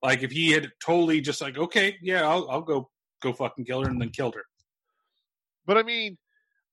[0.02, 2.90] Like if he had totally just like okay, yeah, I'll I'll go
[3.22, 4.44] go fucking kill her and then killed her.
[5.66, 6.16] But I mean,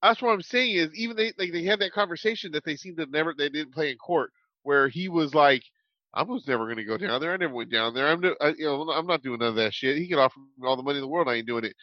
[0.02, 2.98] that's what I'm saying is even they like they had that conversation that they seemed
[2.98, 4.32] to never they didn't play in court
[4.64, 5.64] where he was like,
[6.14, 7.34] I was never going to go down there.
[7.34, 8.08] I never went down there.
[8.08, 9.98] I'm no- I, you know I'm not doing none of that shit.
[9.98, 11.28] He could offer me all the money in the world.
[11.28, 11.76] I ain't doing it.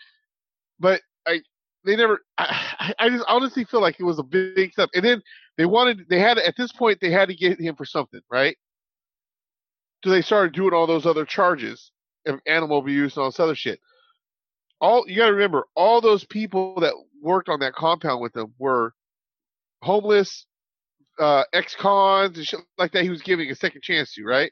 [0.78, 1.40] But I
[1.84, 2.20] they never.
[2.38, 4.90] I, I just honestly feel like it was a big step.
[4.94, 5.22] And then
[5.56, 8.56] they wanted they had at this point they had to get him for something right.
[10.04, 11.90] So they started doing all those other charges
[12.26, 13.80] of animal abuse and all this other shit
[14.80, 16.92] all you got to remember all those people that
[17.24, 18.92] worked on that compound with him were
[19.82, 20.46] homeless
[21.18, 24.50] uh ex-cons and shit like that he was giving a second chance to right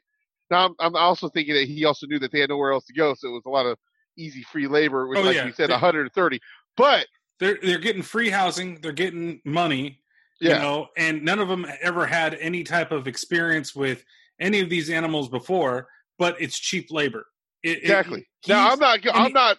[0.49, 2.93] now I'm, I'm also thinking that he also knew that they had nowhere else to
[2.93, 3.77] go so it was a lot of
[4.17, 5.45] easy free labor which Oh, like yeah.
[5.45, 6.39] you said They- 130
[6.77, 7.07] but
[7.39, 9.99] They're they're getting free housing, they're getting money,
[10.39, 14.03] yeah you know, and none of them ever had any type of experience with
[14.39, 15.87] any of these animals before.
[16.17, 17.25] But it's cheap labor.
[17.63, 19.57] It- it- exactly now i'm not i'm he- not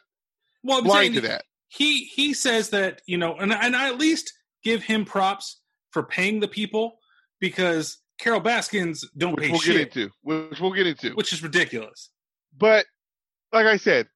[0.62, 1.44] well, I'm blind to that
[1.76, 4.32] he he says that you know and, and i at least
[4.62, 5.60] give him props
[5.90, 6.98] for paying the people
[7.40, 11.32] because carole baskins don't which pay we'll shit get into which we'll get into which
[11.32, 12.10] is ridiculous
[12.56, 12.86] But
[13.52, 14.08] like I said,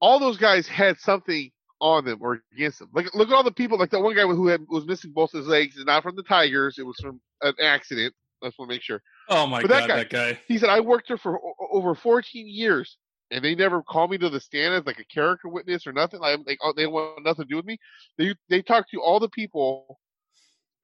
[0.00, 2.88] all those guys had something on them or against them.
[2.94, 3.76] Like look at all the people.
[3.78, 6.22] Like that one guy who had was missing both his legs, and not from the
[6.22, 6.78] tigers.
[6.78, 8.14] It was from an accident.
[8.42, 9.02] I just want to make sure.
[9.30, 11.40] oh my But that god guy- that guy He said I worked there for
[11.72, 12.98] over 14 years,
[13.34, 16.20] and they never called me to the stand as like a character witness or nothing.
[16.20, 17.78] Like, like oh, they want nothing to do with me.
[18.16, 19.98] They they talked to all the people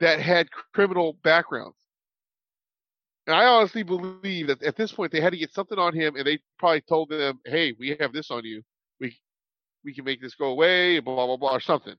[0.00, 1.76] that had criminal backgrounds.
[3.26, 6.16] And I honestly believe that at this point they had to get something on him,
[6.16, 8.62] and they probably told them, "Hey, we have this on you.
[8.98, 9.16] We
[9.84, 11.94] we can make this go away, blah blah blah, or something."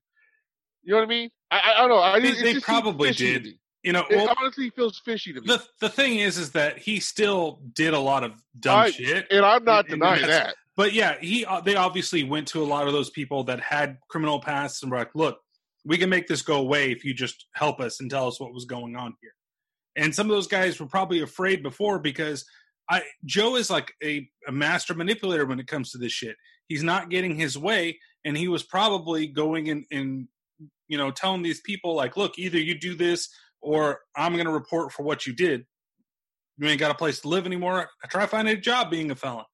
[0.84, 1.30] You know what I mean?
[1.50, 2.00] I I, don't know.
[2.00, 3.54] I, They- they probably did.
[3.84, 6.78] You know It well, honestly feels fishy to me, the the thing is is that
[6.78, 10.56] he still did a lot of dumb I- shit and I'm not and- denying that.
[10.78, 13.98] but yeah he uh, they obviously went to a lot of those people that had
[14.10, 15.40] criminal pasts and were like look
[15.86, 18.54] we can make this go away if you just help us and tell us what
[18.54, 19.32] was going on here.
[19.96, 22.46] And some of those guys were probably afraid before because
[22.90, 26.36] i joe is like a, a master manipulator when it comes to this shit.
[26.68, 30.28] He's not getting his way and he was probably going and and
[30.88, 33.30] you know telling these people like look either you do this
[33.62, 35.66] or i'm going to report for what you did
[36.58, 39.16] you ain't got a place to live anymore I try finding a job being a
[39.16, 39.46] felon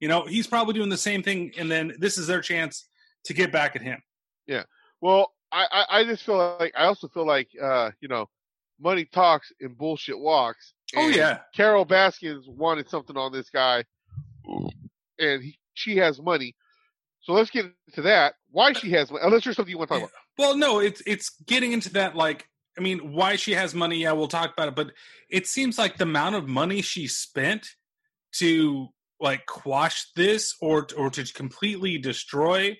[0.00, 2.88] you know, he's probably doing the same thing, and then this is their chance
[3.24, 4.02] to get back at him.
[4.46, 4.64] Yeah.
[5.00, 8.28] Well, I, I, I just feel like I also feel like uh, you know,
[8.80, 10.74] money talks and bullshit walks.
[10.94, 13.84] Oh yeah, Carole Baskins wanted something on this guy,
[15.18, 16.54] and he, she has money.
[17.22, 18.34] So let's get into that.
[18.50, 19.24] Why she has money?
[19.24, 20.12] Unless there's something you want to talk about.
[20.38, 22.14] Well, no, it's it's getting into that.
[22.14, 23.98] Like, I mean, why she has money?
[24.02, 24.74] Yeah, we'll talk about it.
[24.76, 24.92] But
[25.30, 27.68] it seems like the amount of money she spent
[28.36, 32.76] to like quash this or or to completely destroy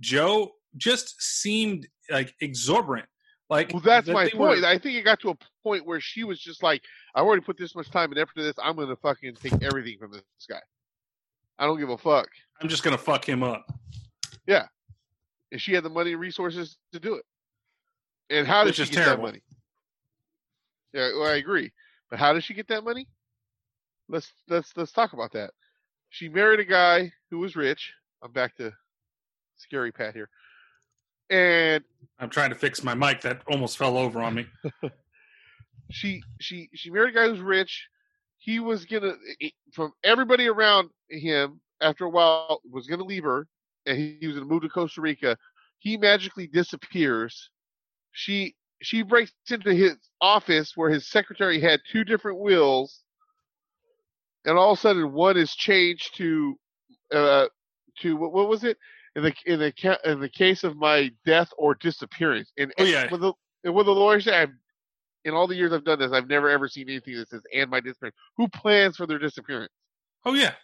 [0.00, 3.08] Joe just seemed like exorbitant.
[3.48, 4.64] Like, Well, that's that my they were- point.
[4.64, 6.82] I think it got to a point where she was just like,
[7.16, 8.54] I already put this much time and effort to this.
[8.62, 10.60] I'm gonna fucking take everything from this guy.
[11.58, 12.28] I don't give a fuck.
[12.62, 13.66] I'm just gonna fuck him up.
[14.46, 14.66] Yeah,
[15.50, 17.24] and she had the money and resources to do it.
[18.30, 19.24] And how did Which she get terrible.
[19.24, 19.42] that money?
[20.92, 21.72] Yeah, well, I agree.
[22.08, 23.06] But how did she get that money?
[24.08, 25.50] Let's let's let's talk about that.
[26.10, 27.92] She married a guy who was rich.
[28.22, 28.72] I'm back to
[29.56, 30.28] scary Pat here.
[31.30, 31.84] And
[32.18, 34.46] I'm trying to fix my mic that almost fell over on me.
[35.90, 37.88] she she she married a guy who's rich.
[38.38, 39.14] He was gonna
[39.72, 43.46] from everybody around him after a while was gonna leave her,
[43.86, 45.36] and he, he was gonna move to Costa Rica.
[45.78, 47.50] He magically disappears.
[48.12, 53.02] She she breaks into his office where his secretary had two different wills,
[54.44, 56.58] and all of a sudden one is changed to
[57.14, 57.46] uh
[58.00, 58.78] to what, what was it
[59.16, 62.52] in the in the in the case of my death or disappearance.
[62.58, 63.10] And Oh, yeah.
[63.10, 63.32] when the
[63.64, 64.54] and when the lawyer said, I've,
[65.24, 67.68] in all the years I've done this, I've never ever seen anything that says "and
[67.70, 69.72] my disappearance." Who plans for their disappearance?
[70.24, 70.54] Oh yeah.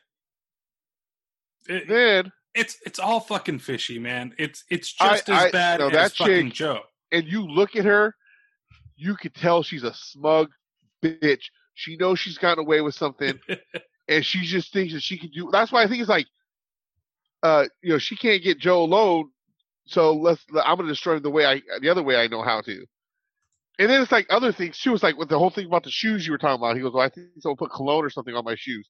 [1.69, 4.35] It- Then it's it's all fucking fishy, man.
[4.39, 6.83] It's it's I- just as I- bad no, as that fucking chick- Joe.
[7.13, 8.15] And you look at her,
[8.97, 10.51] you could tell she's a smug
[11.03, 11.45] bitch.
[11.75, 13.39] She knows she's gotten away with something,
[14.09, 15.51] and she just thinks that she can do.
[15.53, 16.27] That's why I think it's like,
[17.43, 19.31] uh, you know, she can't get Joe alone,
[19.87, 20.45] so let's.
[20.65, 22.87] I'm gonna destroy him the way I, the other way I know how to.
[23.79, 24.77] And then it's like other things.
[24.77, 26.77] She was like with the whole thing about the shoes you were talking about.
[26.77, 28.89] He goes, "Well, I think someone put cologne or something on my shoes."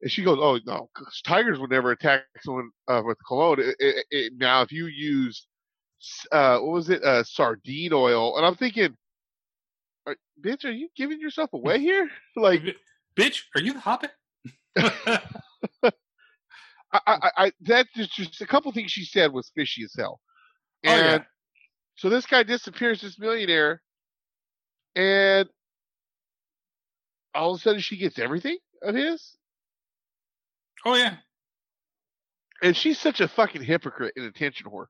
[0.00, 0.88] And she goes, "Oh no,
[1.26, 3.60] tigers would never attack someone uh, with cologne.
[3.60, 5.46] It, it, it, now, if you use,
[6.32, 8.96] uh, what was it, uh, sardine oil?" And I'm thinking,
[10.06, 12.62] are, "Bitch, are you giving yourself away here?" like,
[13.16, 14.10] Bitch, are you the Hobbit?
[14.76, 15.20] I,
[17.06, 20.20] I, I that just, a couple things she said was fishy as hell.
[20.86, 21.14] Oh, yeah.
[21.14, 21.24] And
[21.96, 23.80] so this guy disappears, this millionaire,
[24.96, 25.48] and
[27.34, 29.36] all of a sudden she gets everything of his.
[30.84, 31.16] oh yeah.
[32.62, 34.86] And she's such a fucking hypocrite and attention whore.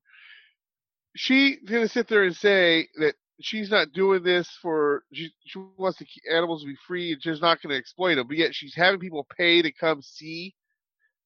[1.16, 5.98] She's gonna sit there and say that she's not doing this for she, she wants
[5.98, 9.00] the animals to be free and she's not gonna exploit them, but yet she's having
[9.00, 10.54] people pay to come see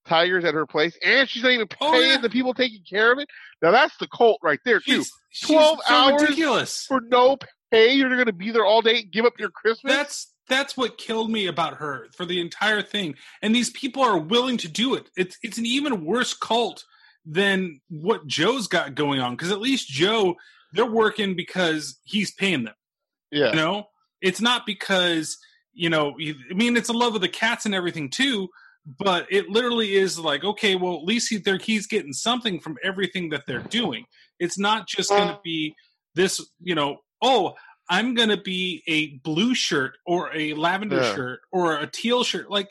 [0.06, 2.16] tigers at her place, and she's not even Oh, paying yeah.
[2.18, 3.28] the people taking care of it.
[3.62, 4.96] Now that's the cult right there too.
[5.02, 6.84] She's, she's 12 so hours ridiculous.
[6.86, 7.36] For no
[7.70, 9.92] pay, you're gonna be there all day and give up your Christmas.
[9.92, 13.16] That's that's what killed me about her for the entire thing.
[13.42, 15.10] And these people are willing to do it.
[15.16, 16.84] It's it's an even worse cult
[17.26, 19.32] than what Joe's got going on.
[19.36, 20.34] Because at least Joe,
[20.72, 22.74] they're working because he's paying them.
[23.30, 23.50] yeah.
[23.50, 23.84] You know,
[24.20, 25.36] it's not because
[25.72, 26.14] you know.
[26.20, 28.48] I mean, it's a love of the cats and everything too.
[28.98, 32.78] But it literally is like, okay, well, at least he, they're, he's getting something from
[32.82, 34.06] everything that they're doing.
[34.40, 35.74] It's not just going to be
[36.14, 37.52] this, you know, oh,
[37.90, 41.14] I'm going to be a blue shirt or a lavender Yeah.
[41.14, 42.50] shirt or a teal shirt.
[42.50, 42.68] Like,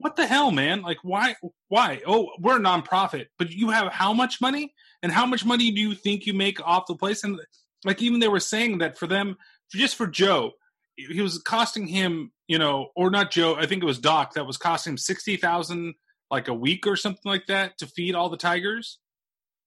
[0.00, 0.82] what the hell, man?
[0.82, 1.36] Like, why?
[1.68, 2.00] Why?
[2.06, 4.74] Oh, we're a nonprofit, but you have how much money?
[5.02, 7.24] And how much money do you think you make off the place?
[7.24, 7.38] And
[7.84, 9.36] like, even they were saying that for them,
[9.72, 10.52] just for Joe,
[10.96, 13.54] he was costing him, you know, or not Joe.
[13.56, 15.94] I think it was Doc that was costing him sixty thousand
[16.30, 18.98] like a week or something like that to feed all the tigers.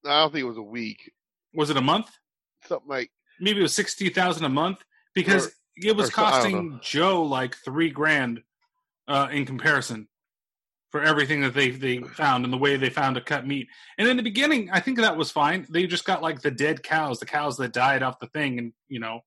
[0.05, 1.11] I don't think it was a week.
[1.55, 2.09] Was it a month?
[2.67, 4.83] Something like Maybe it was sixty thousand a month
[5.15, 8.41] because Or- it was or so- costing Joe like three grand
[9.07, 10.07] uh, in comparison
[10.93, 13.67] for everything that they they found and the way they found to cut meat.
[13.97, 15.65] And in the beginning, I think that was fine.
[15.67, 18.73] They just got like the dead cows, the cows that died off the thing, and
[18.89, 19.21] you know,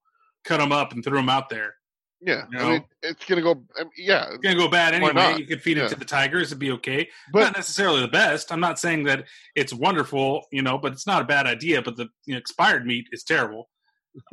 [0.45, 1.75] cut them up and threw them out there.
[2.21, 2.45] yeah.
[2.53, 3.65] You I mean, it's gonna go.
[3.77, 5.35] I mean, yeah, It's gonna go bad anyway.
[5.37, 5.87] You could feed Yeah.
[5.87, 7.09] it to the tigers; it'd be okay.
[7.33, 8.49] but not necessarily the best.
[8.49, 11.81] I'm not saying that it's wonderful, you know, but it's not a bad idea.
[11.81, 13.69] But the you know, expired meat is terrible.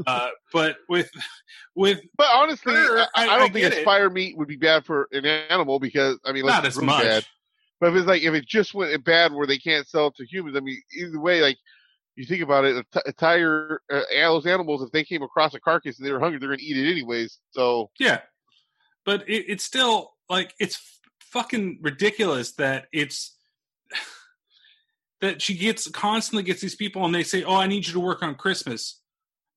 [0.06, 1.10] Uh, but with
[1.74, 4.12] with but honestly, I, I don't I think get it.
[4.12, 7.02] meat would be bad for an animal because I mean, not as really much.
[7.02, 7.24] Bad.
[7.80, 10.24] But if it's like if it just went bad where they can't sell it to
[10.24, 11.58] humans, I mean, either way, like
[12.16, 15.54] you think about it, a, t- a tiger, uh, those animals, if they came across
[15.54, 17.38] a carcass and they were hungry, they're gonna eat it anyways.
[17.50, 18.20] So Yeah,
[19.04, 23.36] but it, it's still like it's fucking ridiculous that it's
[25.20, 28.00] that she gets constantly gets these people and they say, "Oh, I need you to
[28.00, 29.00] work on Christmas,"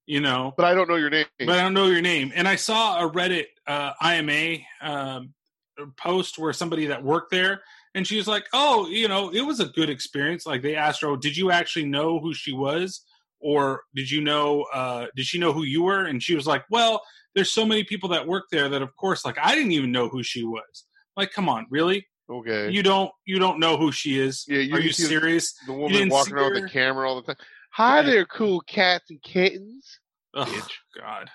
[0.08, 0.54] you know.
[0.58, 1.26] but I don't know your name.
[1.39, 2.32] but I don't know your name.
[2.34, 5.34] And I saw a Reddit uh, IMA um,
[5.98, 7.62] post where somebody that worked there,
[7.93, 11.02] and she was like, "Oh, you know, it was a good experience." Like they asked
[11.02, 13.04] her, oh, "Did you actually know who she was,
[13.39, 14.63] or did you know?
[14.74, 17.02] Uh, did she know who you were?" And she was like, "Well,
[17.36, 20.10] there's so many people that work there that, of course, like I didn't even know
[20.10, 20.86] who she was.
[21.15, 22.08] Like, come on, really?
[22.30, 22.70] okay.
[22.70, 24.46] You don't you don't know who she is?
[24.48, 27.43] Yeah, you Are you serious?" the woman walking around with the camera all the time.
[27.78, 30.00] Hi there, cool cats and kittens.
[30.34, 30.72] Oh Bitch.
[31.00, 31.30] God,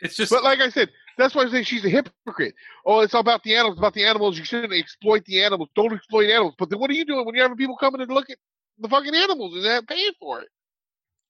[0.00, 2.54] it's just But like I said, that's why I say she's a hypocrite.
[2.86, 3.78] Oh, it's all about the animals.
[3.78, 5.70] About the animals, you shouldn't exploit the animals.
[5.74, 6.54] Don't exploit animals.
[6.56, 8.36] But then what are you doing when you're having people coming and looking?
[8.78, 10.48] the fucking animals and they're paying for it.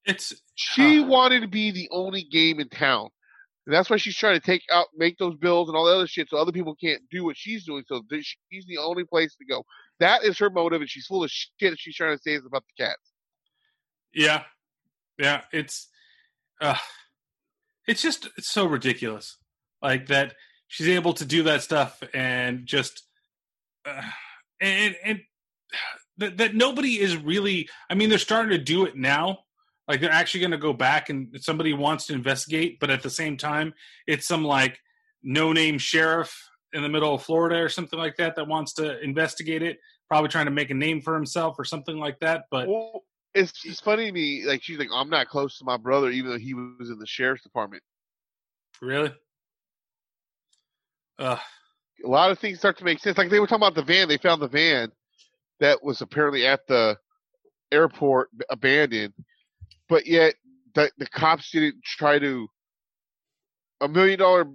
[0.07, 1.07] It's She Uh.
[1.07, 3.09] wanted to be the only game in town.
[3.67, 6.07] And that's why she's trying to take out, make those bills and all the other
[6.07, 7.85] shit so other people can't do what she's doing.
[7.89, 8.03] So
[8.51, 9.65] she's the only place to go.
[10.01, 11.73] That is her motive, and she's full of shit.
[11.73, 13.14] if She's trying to say it's about the cats.
[14.15, 14.43] Yeah,
[15.19, 15.43] yeah.
[15.53, 15.89] It's
[16.61, 16.77] uh,
[17.87, 19.37] it's just it's so ridiculous.
[19.83, 20.35] Like that
[20.69, 23.03] she's able to do that stuff and just
[23.87, 24.03] uh,
[24.61, 25.21] and and
[26.19, 27.69] that that nobody is really.
[27.91, 29.41] I mean, they're starting to do it now.
[29.87, 33.11] Like they're actually going to go back and somebody wants to investigate, but at the
[33.11, 33.75] same time,
[34.07, 34.79] it's some like
[35.23, 38.99] no name sheriff in the middle of Florida or something like that that wants to
[39.03, 39.79] investigate it.
[40.09, 42.45] Probably trying to make a name for himself or something like that.
[42.51, 44.45] But Well, it's it's funny to me.
[44.47, 47.07] Like she's like, I'm not close to my brother, even though he was in the
[47.07, 47.83] sheriff's department.
[48.81, 49.13] really,
[51.19, 51.39] uh,
[52.05, 53.19] A lot of things start to make sense.
[53.19, 54.09] Like they were talking about the van.
[54.09, 54.91] They found the van
[55.61, 56.97] that was apparently at the
[57.73, 59.15] airport abandoned,
[59.89, 60.35] but yet
[60.75, 62.49] the the cops didn't try to.
[63.81, 64.47] A million dollar,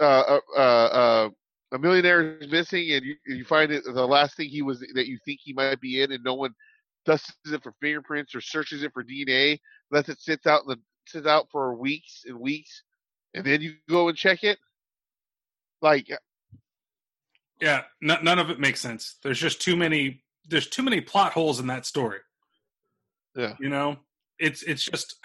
[0.00, 1.30] uh, uh, uh, uh,
[1.72, 5.06] a millionaire is missing, and you you find it the last thing he was that
[5.06, 6.52] you think he might be in, and no one
[7.04, 9.58] dusts it for fingerprints or searches it for DNA,
[9.90, 12.82] lets it sits out in the sits out for weeks and weeks,
[13.34, 14.58] and then you go and check it.
[15.82, 16.08] Like
[17.60, 19.16] yeah, n- none of it makes sense.
[19.22, 20.22] There's just too many.
[20.46, 22.18] There's too many plot holes in that story.
[23.34, 23.54] Yeah.
[23.58, 23.96] you know,
[24.38, 25.16] it's it's just,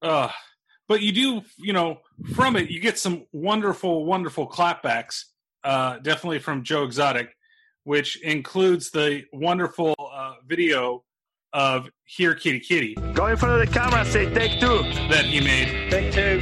[0.00, 0.30] uh,
[0.86, 1.98] but you do, you know,
[2.34, 5.24] from it you get some wonderful, wonderful clapbacks.
[5.64, 7.34] Uh, definitely from Joe Exotic,
[7.84, 10.07] which includes the wonderful uh,
[10.48, 11.04] video
[11.52, 14.82] of "Here Kitty Kitty" Go in front of the camera and say take two.
[15.10, 15.90] that he made.
[15.90, 16.40] Take two.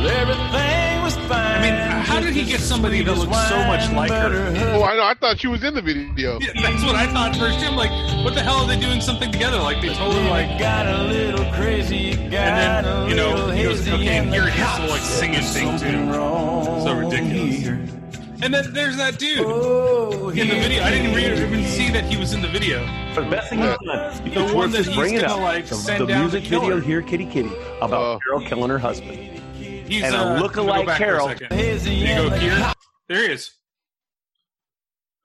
[0.00, 1.58] Everything was fine.
[1.58, 4.54] I mean, how did he get somebody that looks so much like her?
[4.74, 5.04] Oh, I know.
[5.04, 6.38] I thought she was in the video.
[6.40, 7.58] Yeah, that's what I thought first.
[7.58, 7.90] I'm like,
[8.24, 9.58] what the hell are they doing something together?
[9.58, 10.58] Like they totally like.
[10.58, 14.44] got a little crazy, got And then you know a he goes, okay, and here
[14.44, 16.12] the he has to cops like singing and said sing too.
[16.12, 17.99] So ridiculous.
[18.40, 18.44] Here.
[18.46, 20.82] And then there's that dude Oh, in the video.
[20.82, 22.80] I didn't he re- even see that he was in the video.
[23.14, 23.72] The best thing Yeah.
[23.74, 23.78] is
[24.20, 24.30] done.
[24.34, 25.40] The It's one that just he's bringing gonna, up.
[25.40, 26.82] like, the, send the music to kill video her.
[26.82, 28.18] here, Kitty Kitty, about Oh.
[28.24, 29.18] Carole killing her husband.
[29.56, 31.28] He's And a uh, let me go lookalike back a Carole.
[31.28, 32.72] There you and go, here.
[33.08, 33.50] There he is.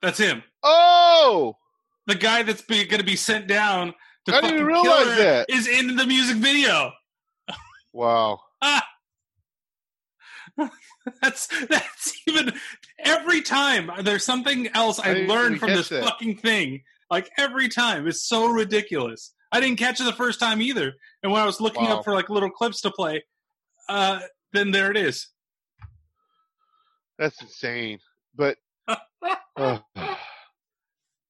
[0.02, 0.42] That's him.
[0.62, 1.56] Oh,
[2.06, 3.94] The guy that's going to be sent down
[4.26, 5.46] to I fucking didn't kill her that.
[5.48, 6.92] is in the music video.
[7.92, 8.40] wow.
[8.60, 8.84] Ah.
[11.22, 12.52] that's that's even
[13.06, 16.02] every time there's something else I, I learned from this that.
[16.04, 16.82] fucking thing.
[17.10, 19.32] Like every time, it's so ridiculous.
[19.52, 20.92] I didn't catch it the first time either.
[21.22, 21.98] And when I was looking Wow.
[21.98, 23.22] up for like little clips to play,
[23.88, 24.20] uh,
[24.52, 25.28] then there it is.
[27.18, 28.00] That's insane.
[28.34, 28.58] But
[29.56, 29.80] oh,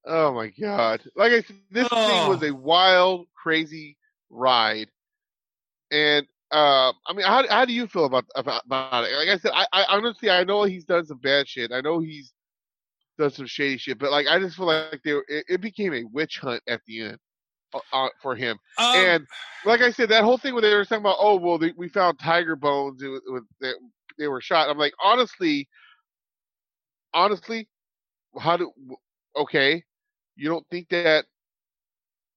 [0.06, 1.02] oh my god!
[1.14, 2.06] Like I said, this Oh.
[2.08, 3.96] thing was a wild, crazy
[4.30, 4.88] ride.
[5.90, 9.16] And um, I mean, how how do you feel about about, about it?
[9.16, 11.72] Like I said, I, I honestly I know he's done some bad shit.
[11.72, 12.32] I know he's
[13.18, 16.04] done some shady shit, but like I just feel like they it, it became a
[16.12, 17.18] witch hunt at the end
[17.74, 18.58] uh, uh, for him.
[18.78, 19.26] Um, and
[19.64, 21.88] like I said, that whole thing where they were talking about, oh well, they, we
[21.88, 23.02] found tiger bones.
[23.02, 23.72] It, it, they,
[24.18, 24.70] they were shot.
[24.70, 25.68] I'm like, honestly,
[27.12, 27.68] honestly,
[28.38, 28.72] how do?
[29.36, 29.82] Okay,
[30.36, 31.24] you don't think that?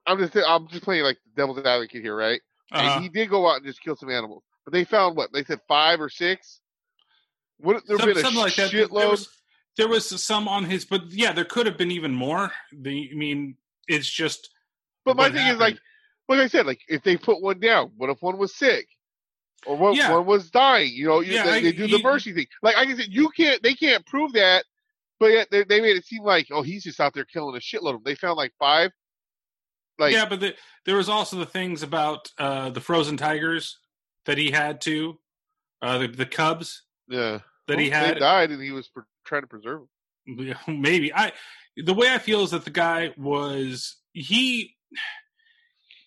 [0.08, 2.42] I'm just I'm just playing like the devil's advocate here, right?
[2.72, 2.94] Uh-huh.
[2.96, 5.44] And he did go out and just kill some animals, but they found what they
[5.44, 6.60] said five or six.
[7.62, 8.72] Would there Some- been a something like that.
[8.72, 9.12] There shitload?
[9.12, 9.30] was,
[9.78, 12.52] there was some on his, but yeah, there could have been even more.
[12.72, 13.56] The, I mean,
[13.88, 14.50] it's just
[15.06, 15.78] But my what thing is like,
[16.28, 18.88] like I said, like if they put one down, what if one was sick,
[19.66, 20.14] or what Yeah.
[20.14, 20.92] one was dying?
[20.94, 22.48] You know, you, Yeah, they, I- they do the mercy thing.
[22.62, 24.64] Like I said, you can't, they can't prove that,
[25.20, 27.60] but yet they, they made it seem like, oh, he's just out there killing a
[27.60, 28.02] shitload of them.
[28.06, 28.92] They found like five.
[30.00, 33.78] Like, yeah, but the, there was also the things about uh, the frozen tigers
[34.26, 35.20] that he had too,
[35.82, 38.16] uh, the, the cubs yeah, that he had.
[38.16, 39.90] They died, and he was pr- trying to preserve them.
[40.68, 41.32] maybe i
[41.78, 44.76] the way i feel is that the guy was he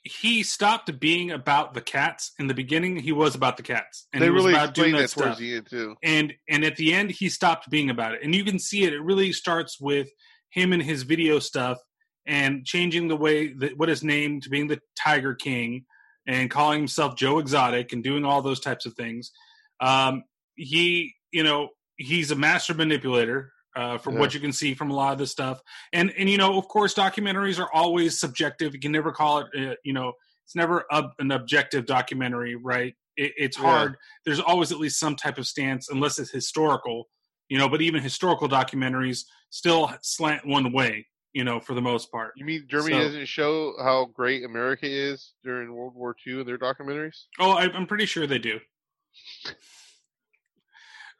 [0.04, 4.20] he stopped being about the cats in the beginning he was about the cats and
[4.20, 5.94] they he was really about doing that that stuff the end too.
[6.02, 8.92] and and at the end he stopped being about it and you can see it
[8.92, 10.08] it really starts with
[10.50, 11.78] him and his video stuff
[12.26, 15.84] and changing the way that what is named to being the tiger king
[16.26, 19.32] and calling himself joe exotic and doing all those types of things.
[19.80, 24.20] Um he you know he's a master manipulator uh, from Yeah.
[24.20, 25.60] what you can see from a lot of this stuff.
[25.92, 28.74] And and you know of course documentaries are always subjective.
[28.74, 30.12] You can never call it uh, you know
[30.44, 32.94] it's never ob- an objective documentary right?
[33.16, 33.64] It, it's Yeah.
[33.64, 33.96] hard.
[34.24, 37.08] There's always at least some type of stance unless it's historical
[37.48, 42.10] you know but even historical documentaries still slant one way you know, for the most
[42.12, 42.32] part.
[42.36, 46.46] You mean Germany So- doesn't show how great America is during World War II in
[46.46, 47.24] their documentaries?
[47.38, 48.60] Oh, I, I'm pretty sure they do.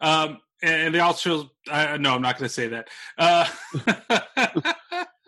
[0.01, 2.89] Um, and they also, I, no, I'm not going to say that.
[3.19, 3.47] Uh,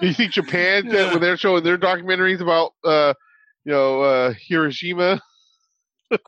[0.01, 1.13] Do you think Japan, Yeah.
[1.13, 3.15] when they're showing their documentaries about, uh,
[3.65, 5.21] you know, uh, Hiroshima,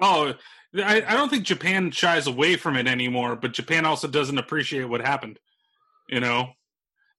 [0.01, 0.35] oh,
[0.77, 4.85] I, I don't think Japan shies away from it anymore, but Japan also doesn't appreciate
[4.85, 5.39] what happened.
[6.09, 6.51] You know,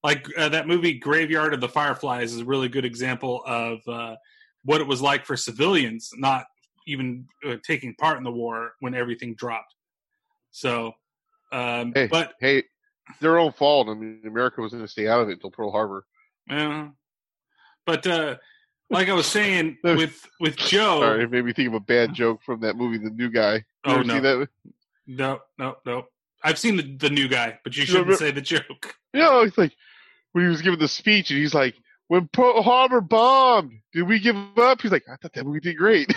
[0.03, 4.15] like uh, that movie Graveyard of the Fireflies is a really good example of uh,
[4.63, 6.45] what it was like for civilians not
[6.85, 9.75] even uh, taking part in the war when everything dropped.
[10.51, 10.93] So,
[11.51, 12.07] um, Hey.
[12.07, 12.63] but hey,
[13.19, 13.89] their own fault.
[13.89, 16.05] I mean, America was going to stay out of it until Pearl Harbor.
[16.49, 16.89] Yeah.
[17.85, 18.35] But uh
[18.89, 22.13] like I was saying with with Joe Sorry, it made me think of a bad
[22.13, 23.55] joke from that movie, The New Guy.
[23.55, 24.13] You Oh, no.
[24.13, 24.47] see that?
[25.07, 26.05] No, no, no.
[26.43, 28.95] I've seen the the new guy, but you You shouldn't remember- say the joke.
[29.13, 29.73] Yeah, it's like
[30.33, 31.75] when he was giving the speech, and he's like,
[32.07, 35.77] "When Pearl Harbor bombed, did we give up?" He's like, "I thought that movie did
[35.77, 36.13] great."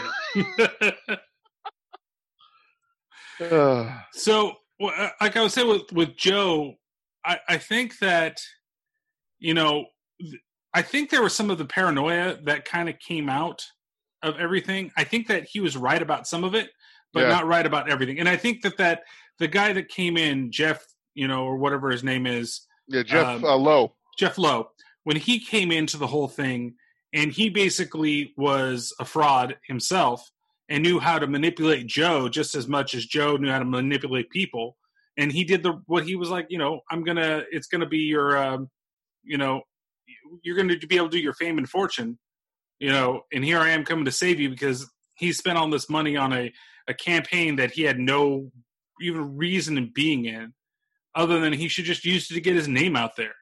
[3.40, 6.74] Uh, so uh, like I was saying with with Joe,
[7.24, 8.38] I, I think that
[9.38, 9.86] you know
[10.74, 13.64] I think there was some of the paranoia that kind of came out
[14.22, 14.90] of everything.
[14.96, 16.70] I think that he was right about some of it,
[17.12, 17.28] but Yeah.
[17.30, 18.18] not right about everything.
[18.20, 19.02] And I think that that
[19.40, 20.84] the guy that came in, Jeff,
[21.14, 23.94] you know, or whatever his name is, yeah, Jeff Um, uh, Lowe.
[24.16, 24.68] Jeff Lowe,
[25.02, 26.74] when he came into the whole thing,
[27.12, 30.30] and he basically was a fraud himself
[30.68, 34.30] and knew how to manipulate Joe just as much as Joe knew how to manipulate
[34.30, 34.76] people.
[35.16, 37.98] And he did the what he was like, you know, I'm gonna, it's gonna be
[37.98, 38.68] your, um,
[39.24, 39.62] you know,
[40.42, 42.18] you're gonna be able to do your fame and fortune,
[42.78, 43.22] you know.
[43.32, 46.32] And here I am coming to save you because he spent all this money on
[46.32, 46.52] a
[46.88, 48.50] a campaign that he had no
[49.00, 50.52] even reason in being in,
[51.14, 53.34] other than he should just use it to get his name out there,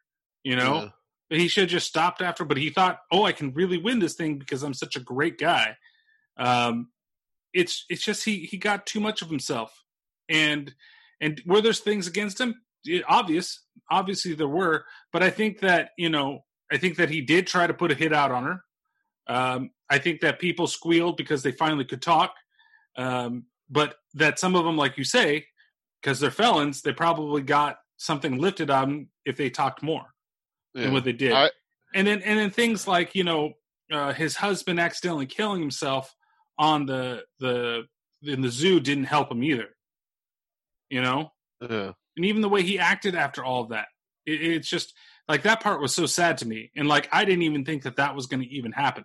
[0.43, 0.91] you know.
[1.31, 1.39] Yeah.
[1.39, 4.15] He should have just stopped after, but he thought, "Oh, I can really win this
[4.15, 5.77] thing because I'm such a great guy."
[6.39, 6.89] Um,
[7.53, 9.85] it's it's just he he got too much of himself,
[10.29, 10.75] and
[11.21, 12.55] and were there's things against him?
[12.85, 17.21] Yeah, obvious, obviously there were, but I think that you know, I think that he
[17.21, 18.65] did try to put a hit out on her.
[19.27, 22.35] Um, I think that people squealed because they finally could talk,
[22.97, 25.47] um, but that some of them, like you say,
[26.01, 30.07] because they're felons, they probably got something lifted on them if they talked more
[30.75, 30.85] Yeah.
[30.85, 31.33] than what they did.
[31.33, 31.51] I-
[31.95, 33.55] and then and then things like you know
[33.91, 36.15] uh, his husband accidentally killing himself
[36.59, 37.87] on the the
[38.23, 39.69] in the zoo didn't help him either.
[40.91, 41.93] You know, Yeah.
[42.17, 43.89] and even the way he acted after all of that,
[44.27, 44.95] it, it's just
[45.29, 47.97] like that part was so sad to me, and like I didn't even think that
[47.97, 49.05] that was going to even happen.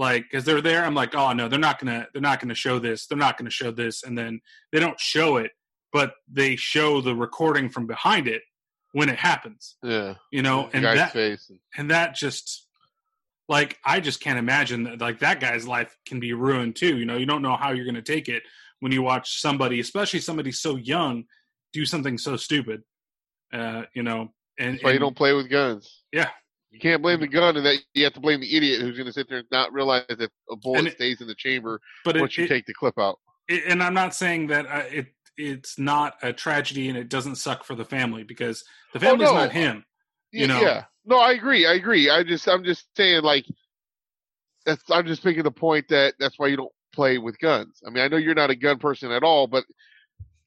[0.00, 2.78] Like, because they're there, I'm like, oh no, they're not gonna, they're not gonna show
[2.78, 4.40] this, they're not gonna show this, and then
[4.72, 5.52] they don't show it,
[5.92, 8.42] but they show the recording from behind it
[8.92, 9.76] when it happens.
[9.82, 10.14] Yeah.
[10.32, 11.50] You know, and that face.
[11.76, 12.66] and that just
[13.48, 17.04] like i just can't imagine that like that guy's life can be ruined too you
[17.04, 18.44] know you don't know how you're going to take it
[18.78, 21.24] when you watch somebody especially somebody so young
[21.72, 22.82] do something so stupid
[23.52, 26.02] uh you know and, That's why you don't play with guns.
[26.12, 26.28] Yeah.
[26.70, 29.06] You can't blame the gun, and that you have to blame the idiot who's going
[29.06, 32.16] to sit there and not realize that a bullet it- stays in the chamber but
[32.16, 33.18] it, once you it- take the clip out.
[33.48, 35.06] it- and i'm not saying that uh, it
[35.36, 38.62] it's not a tragedy and it doesn't suck for the family because
[38.92, 39.40] the family's Oh, no.
[39.40, 39.84] not him
[40.32, 40.60] you Yeah, know.
[40.60, 40.84] Yeah.
[41.06, 41.66] No, I agree.
[41.66, 42.08] I agree.
[42.10, 43.44] I just, I'm just saying, like,
[44.66, 44.82] that's.
[44.90, 47.80] I'm just making the point that that's why you don't play with guns.
[47.86, 49.64] I mean, I know you're not a gun person at all, but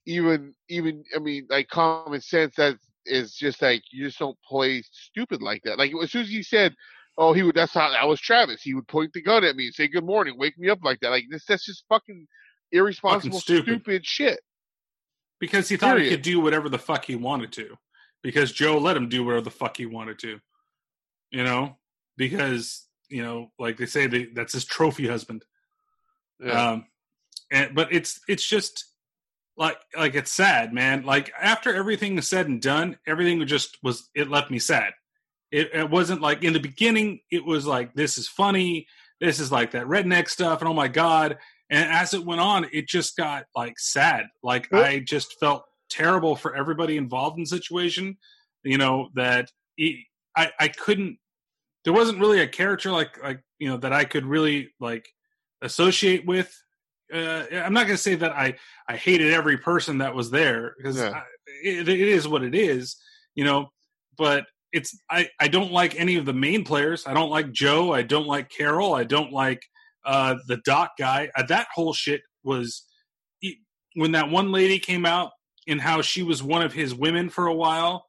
[0.06, 4.84] even, even, I mean, like common sense that is just like you just don't play
[4.92, 5.78] stupid like that.
[5.78, 6.76] Like as soon as you said,
[7.18, 8.62] "Oh, he would," that's how that was Travis.
[8.62, 11.00] He would point the gun at me and say, "Good morning," wake me up like
[11.02, 11.10] that.
[11.10, 12.28] Like this, that's just fucking
[12.72, 13.66] irresponsible, stupid.
[13.66, 14.40] stupid shit.
[15.40, 17.76] because he thought he could do whatever the fuck he wanted to
[18.24, 20.40] because joe let him do whatever the fuck he wanted to
[21.30, 21.78] you know
[22.18, 25.44] because you know like they say they, that's his trophy husband
[26.40, 26.70] Yeah.
[26.72, 26.86] um
[27.52, 28.86] and but it's it's just
[29.58, 31.04] like like it's sad man.
[31.04, 34.94] Like after everything is said and done everything just was it left me sad.
[35.52, 38.88] It, it wasn't like in the beginning it was like this is funny
[39.22, 41.38] this is like that redneck stuff and oh my god.
[41.70, 44.26] And as it went on it just got like sad.
[44.42, 48.18] Like Well- i just felt terrible for everybody involved in the situation
[48.64, 50.04] you know that it,
[50.36, 51.20] i i couldn't
[51.84, 55.08] there wasn't really a character like like you know that i could really like
[55.62, 56.52] associate with
[57.14, 58.54] uh, i'm not going to say that i
[58.88, 61.22] i hated every person that was there because Yeah.
[61.64, 62.96] It, it is what it is
[63.36, 63.70] you know
[64.18, 67.06] but it's I, I don't like any of the main players.
[67.06, 67.94] I don't like Joe.
[67.94, 68.96] I don't like Carole.
[68.96, 69.62] I don't like
[70.04, 71.30] uh, the Doc guy.
[71.36, 72.84] Uh, that whole shit was
[73.96, 75.30] when that one lady came out
[75.68, 78.06] and how she was one of his women for a while.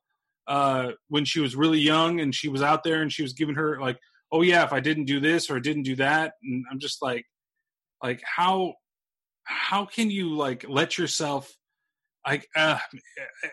[0.46, 3.55] uh, when she was really young and she was out there and she was giving
[3.55, 3.98] her like,
[4.32, 7.00] oh yeah, if I didn't do this or I didn't do that, and I'm just
[7.02, 7.24] like,
[8.02, 8.74] like how
[9.45, 11.55] how can you like let yourself
[12.26, 12.78] like uh,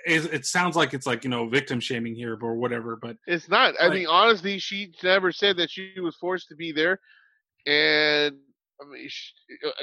[0.06, 3.50] it, it sounds like it's like you know victim shaming here or whatever, but It's
[3.50, 3.74] not.
[3.80, 7.00] I Like- mean, honestly, she never said that she was forced to be there,
[7.66, 8.36] and
[8.82, 9.32] I mean, sh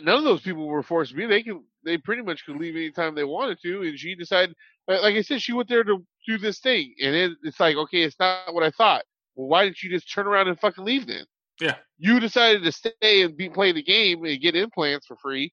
[0.02, 1.26] none of those people were forced to be.
[1.26, 4.54] They can, they pretty much could leave anytime they wanted to, and she decided.
[4.86, 7.76] Like, like I said, she went there to do this thing, and it, it's like,
[7.76, 9.04] okay, it's not what I thought.
[9.36, 11.26] Well, why didn't you just turn around and fucking leave then?
[11.60, 11.76] Yeah.
[11.98, 15.52] You decided to stay and be play the game and get implants for free.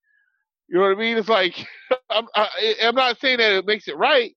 [0.68, 1.18] You know what I mean?
[1.18, 1.66] It's like
[2.10, 4.36] I'm, I, I'm not saying that it makes it right,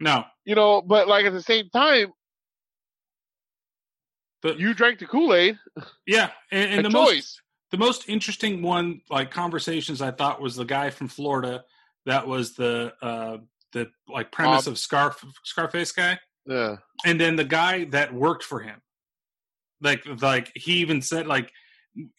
[0.00, 2.12] no, you know, but like at the same time,
[4.42, 5.58] but you drank the Kool Aid.
[6.06, 7.40] yeah, and, and the most choice.
[7.70, 11.64] the most interesting one like conversations I thought was the guy from Florida
[12.06, 13.38] that was the uh
[13.72, 14.72] the like premise Bob.
[14.72, 16.18] of Scarf Scarface guy.
[16.46, 16.76] Yeah.
[17.04, 18.80] and then the guy that worked for him
[19.82, 21.52] like like he even said like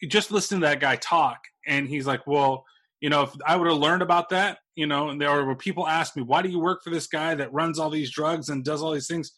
[0.06, 2.64] just listen to that guy talk and he's like well
[3.00, 5.86] you know if i would have learned about that you know and there were people
[5.86, 8.64] ask me why do you work for this guy that runs all these drugs and
[8.64, 9.32] does all these things?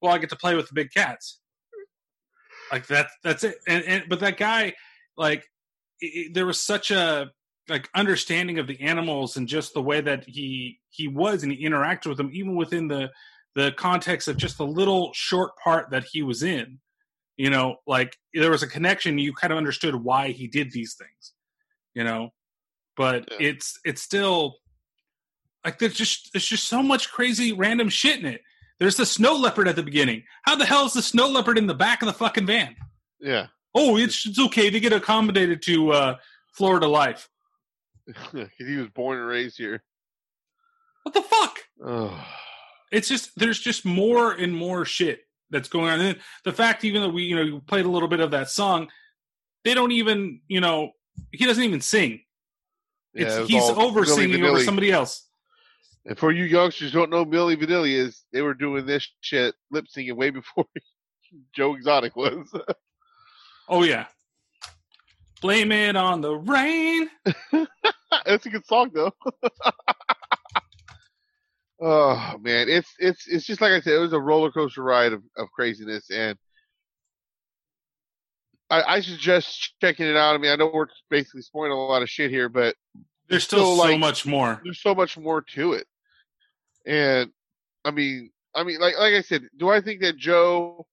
[0.00, 1.40] Well i get to play with the big cats.
[2.72, 3.56] Like that that's it.
[3.68, 4.74] And, and but that guy
[5.16, 5.44] like
[6.00, 7.30] it, there was such a
[7.68, 11.66] like understanding of the animals and just the way that he he was and he
[11.66, 13.10] interacted with them even within the
[13.54, 16.78] the context of just the little short part that he was in
[17.36, 19.18] you know like there was a connection.
[19.18, 21.32] You kind of understood why he did these things
[21.94, 22.30] you know
[22.96, 23.48] but Yeah.
[23.48, 24.56] it's it's still
[25.64, 28.42] like there's just there's just so much crazy random shit in it
[28.78, 31.66] there's the snow leopard at the beginning how the hell is the snow leopard in
[31.66, 32.76] the back of the fucking van
[33.20, 33.46] Yeah.
[33.74, 36.16] oh it's, it's okay to get accommodated to uh
[36.54, 37.28] florida life.
[38.58, 39.82] he was born and raised here.
[41.02, 42.24] what the fuck Oh.
[42.92, 45.20] it's just there's just more and more shit
[45.50, 46.00] that's going on.
[46.00, 48.88] And the fact, even though we you know played a little bit of that song,
[49.64, 50.90] they don't even you know
[51.32, 52.22] he doesn't even sing.
[53.16, 55.26] Yeah, he's all over singing over somebody else.
[56.04, 59.54] And for you youngsters who don't know Milli Vanilli is, they were doing this shit
[59.70, 60.66] lip syncing way before
[61.54, 62.48] Joe Exotic was.
[63.68, 64.06] Oh yeah,
[65.40, 67.10] blame it on the rain.
[68.24, 69.10] That's a good song though.
[71.80, 75.12] oh man, it's it's it's just like I said, it was a roller coaster ride
[75.12, 76.38] of, of craziness, and
[78.70, 80.34] I, I suggest checking it out.
[80.34, 82.74] I mean, I know we're basically spoiling a lot of shit here, but
[83.28, 84.60] There's still Still, so like- much more.
[84.64, 85.86] there's so much more to it.
[86.86, 87.30] And
[87.84, 90.86] I mean, I mean, like like I said, do I think that Joe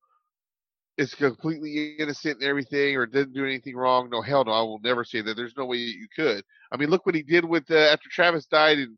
[0.96, 4.10] is completely innocent and everything, or didn't do anything wrong?
[4.10, 4.52] No, hell no.
[4.52, 5.34] I will never say that.
[5.36, 6.44] There's no way that you could.
[6.70, 8.96] I mean, look what he did with uh, after Travis died, and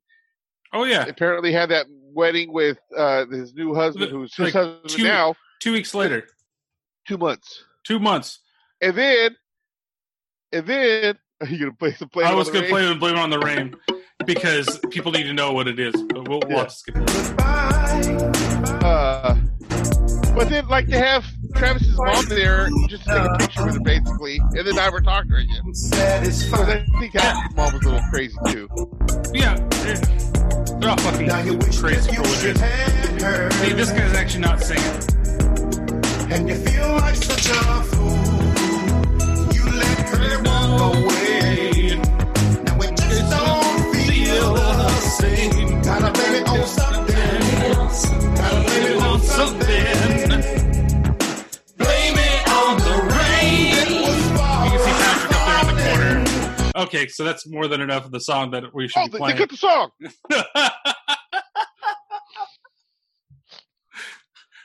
[0.73, 4.89] Oh yeah, apparently had that wedding with uh, his new husband, who's his like husband
[4.91, 6.27] two- now, two weeks later,
[7.07, 8.41] two months, two months.
[8.81, 9.37] And then,
[10.53, 11.19] and then.
[11.41, 12.25] Are you gonna play some play?
[12.25, 12.71] I was gonna Rain?
[12.71, 13.75] play and blame it on the rain
[14.25, 15.95] because people need to know what it is.
[16.09, 16.67] But we'll, we'll Yeah.
[16.69, 17.11] skip it.
[18.85, 19.35] Uh,
[20.35, 21.25] but then, like, to have
[21.55, 25.25] Travis's mom there just to take a picture with her, basically, and then never talk
[25.25, 25.75] to her again.
[25.75, 25.97] So
[26.63, 28.69] I think that mom was a little crazy too.
[29.35, 29.97] Yeah, they're,
[30.79, 31.29] they're all fucking
[31.73, 33.55] crazy for what it is.
[33.61, 34.85] See, this guy's actually not singing.
[36.33, 37.83] And you feel like such a
[56.77, 59.19] Okay, so that's more than enough of the song that we should Oh, be they,
[59.19, 59.37] they playing.
[59.39, 59.91] cut the song.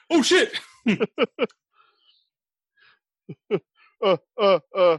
[0.12, 0.52] oh shit!
[4.04, 4.98] Uh, uh, uh.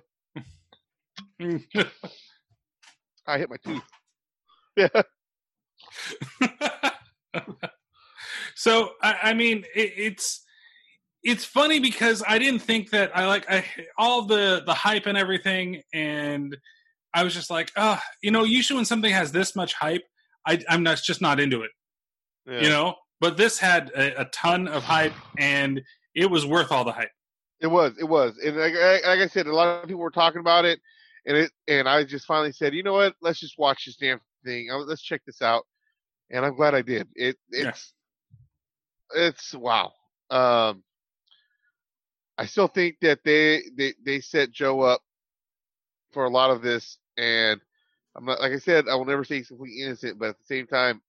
[3.26, 3.82] I hit my tooth.
[4.76, 4.88] Yeah.
[8.54, 10.44] so I, I mean, it, it's
[11.22, 13.64] it's funny because I didn't think that I like I
[13.96, 16.56] all the the hype and everything, and
[17.14, 20.02] I was just like, ah, you know, usually when something has this much hype,
[20.46, 21.70] I, I'm not just not into it,
[22.46, 22.60] yeah.
[22.60, 22.94] you know.
[23.20, 25.80] But this had a, a ton of hype, and
[26.14, 27.12] it was worth all the hype.
[27.60, 30.40] It was, it was, and like like I said, a lot of people were talking
[30.40, 30.80] about it,
[31.26, 33.14] and it, and I just finally said, you know what?
[33.20, 34.70] Let's just watch this damn thing.
[34.70, 35.64] Uh, Let's check this out,
[36.30, 37.08] and I'm glad I did.
[37.14, 37.74] It, Yeah.
[37.74, 37.92] it's,
[39.14, 39.92] it's wow.
[40.30, 40.82] Um,
[42.38, 45.02] I still think that they they they set Joe up
[46.12, 47.60] for a lot of this, and
[48.16, 50.44] I'm not like I said, I will never say he's completely innocent, but at the
[50.46, 51.00] same time,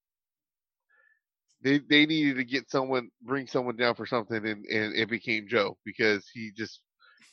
[1.62, 5.48] they they needed to get someone, bring someone down for something, and and it became
[5.48, 6.80] Joe because he just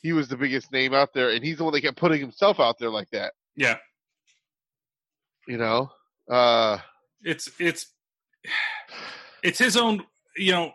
[0.01, 2.59] he was the biggest name out there, and he's the one that kept putting himself
[2.59, 3.33] out there like that.
[3.55, 3.77] Yeah,
[5.47, 5.91] You know,
[6.29, 6.79] uh,
[7.23, 7.87] it's it's
[9.43, 10.03] it's his own.
[10.37, 10.73] You know,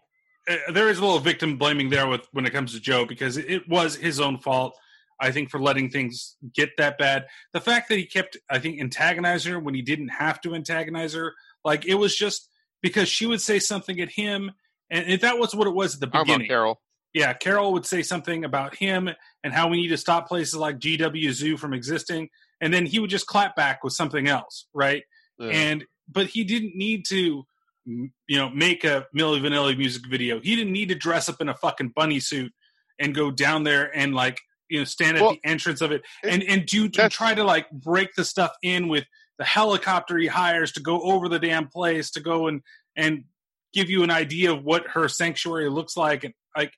[0.48, 3.36] uh, there is a little victim blaming there with when it comes to Joe because
[3.36, 4.76] it, was his own fault.
[5.18, 7.26] I think for letting things get that bad.
[7.54, 11.14] The fact that he kept, I think, antagonizing her when he didn't have to antagonize
[11.14, 11.32] her,
[11.64, 12.50] like it was just
[12.82, 14.52] because she would say something at him,
[14.90, 16.48] and if that was what it was at the beginning.
[16.48, 16.80] Carole?
[17.16, 19.08] Yeah, Carole would say something about him
[19.42, 22.28] and how we need to stop places like GW Zoo from existing,
[22.60, 25.02] and then he would just clap back with something else, right?
[25.38, 25.48] Yeah.
[25.48, 27.46] And but he didn't need to,
[27.86, 30.40] you know, make a Milli Vanilli music video.
[30.40, 32.52] He didn't need to dress up in a fucking bunny suit
[32.98, 34.38] and go down there and like
[34.68, 37.32] you know stand at Well, the entrance of it it- and and do to try
[37.34, 39.04] to like break the stuff in with
[39.38, 42.60] the helicopter he hires to go over the damn place to go and
[42.94, 43.24] and
[43.72, 46.72] give you an idea of what her sanctuary looks like and like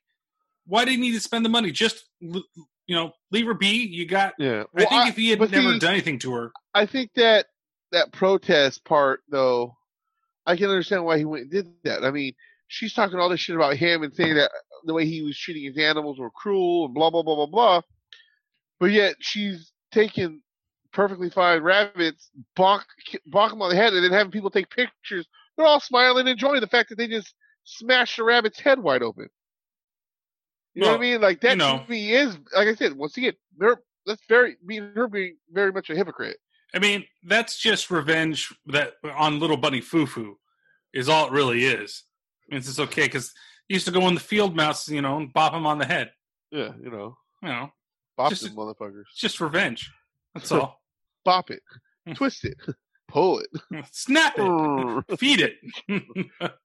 [0.69, 2.43] why did he need to spend the money just you
[2.95, 4.63] know leave her be you got yeah.
[4.75, 7.47] i think Well, if he had never see, done anything to her I think that
[7.91, 9.75] that protest part, though,
[10.45, 12.03] I can understand why he went and did that.
[12.03, 12.33] I mean,
[12.67, 14.51] she's talking all this shit about him and saying that
[14.85, 17.81] the way he was treating his animals were cruel and blah blah blah blah blah.
[18.79, 20.41] But yet she's taking
[20.93, 22.83] perfectly fine rabbits, bonk
[23.31, 25.27] bonk them on the head, and then having people take pictures.
[25.57, 27.33] They're all smiling, and enjoying the fact that they just
[27.65, 29.29] smashed the rabbit's head wide open.
[30.75, 31.21] You know what I mean?
[31.21, 31.83] Like that you know.
[31.83, 35.71] to me is, like I said, once again, they're that's very being her being very
[35.71, 36.37] much a hypocrite.
[36.73, 40.37] i mean that's just revenge that on little bunny foo-foo
[40.93, 42.03] is all it really is
[42.49, 43.33] I mean, it's okay because
[43.67, 45.85] he used to go in the field mouse you know and bop him on the
[45.85, 46.11] head
[46.51, 47.17] Yeah, you know.
[47.43, 47.69] you know
[48.17, 49.03] Bop Just- them motherfuckers.
[49.11, 49.91] it's just revenge
[50.33, 50.81] that's all
[51.25, 51.61] Bop it.
[52.15, 52.57] Twist it.
[53.09, 53.85] Pull it.
[53.91, 55.55] snap it feed it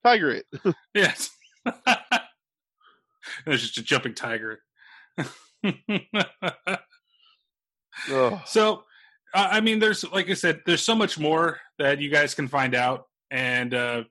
[0.05, 0.47] Tiger it.
[0.95, 1.31] yes
[3.47, 4.61] it's just a jumping tiger.
[8.47, 8.85] So,
[9.35, 12.75] I mean, there's like I said, there's so much more that you guys can find
[12.75, 14.05] out, and uh,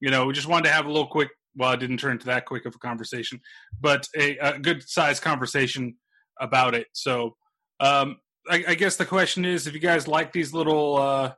[0.00, 1.30] you know, we just wanted to have a little quick.
[1.56, 3.40] Well, it didn't turn into that quick of a conversation,
[3.80, 5.96] but a, a good sized conversation
[6.40, 6.86] about it.
[6.92, 7.36] So,
[7.80, 11.32] um, I, I guess the question is, if you guys like these little uh,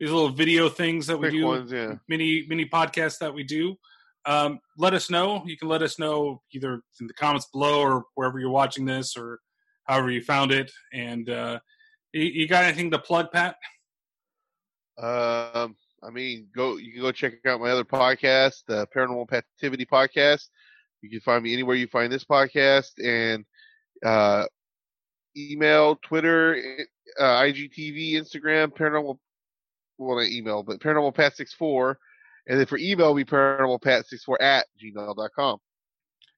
[0.00, 1.94] these little video things that we Quick do, ones, yeah.
[2.08, 3.76] mini mini podcasts that we do.
[4.26, 5.42] Um, let us know.
[5.46, 9.16] You can let us know either in the comments below or wherever you're watching this
[9.16, 9.38] or
[9.84, 10.70] however you found it.
[10.92, 11.60] And uh,
[12.12, 13.54] you, you got anything to plug, Pat?
[14.98, 16.76] Um, I mean, go.
[16.76, 20.48] You can go check out my other podcast, the Paranormal Pativity Podcast.
[21.02, 23.44] You can find me anywhere you find this podcast, and
[24.04, 24.46] uh,
[25.36, 26.60] email, Twitter,
[27.18, 29.18] uh, IGTV, Instagram, Paranormal.
[29.98, 31.98] Well, not email, but Paranormal Pat 64
[32.46, 35.58] and then for email, we Paranormal Pat 64 at gmail.com.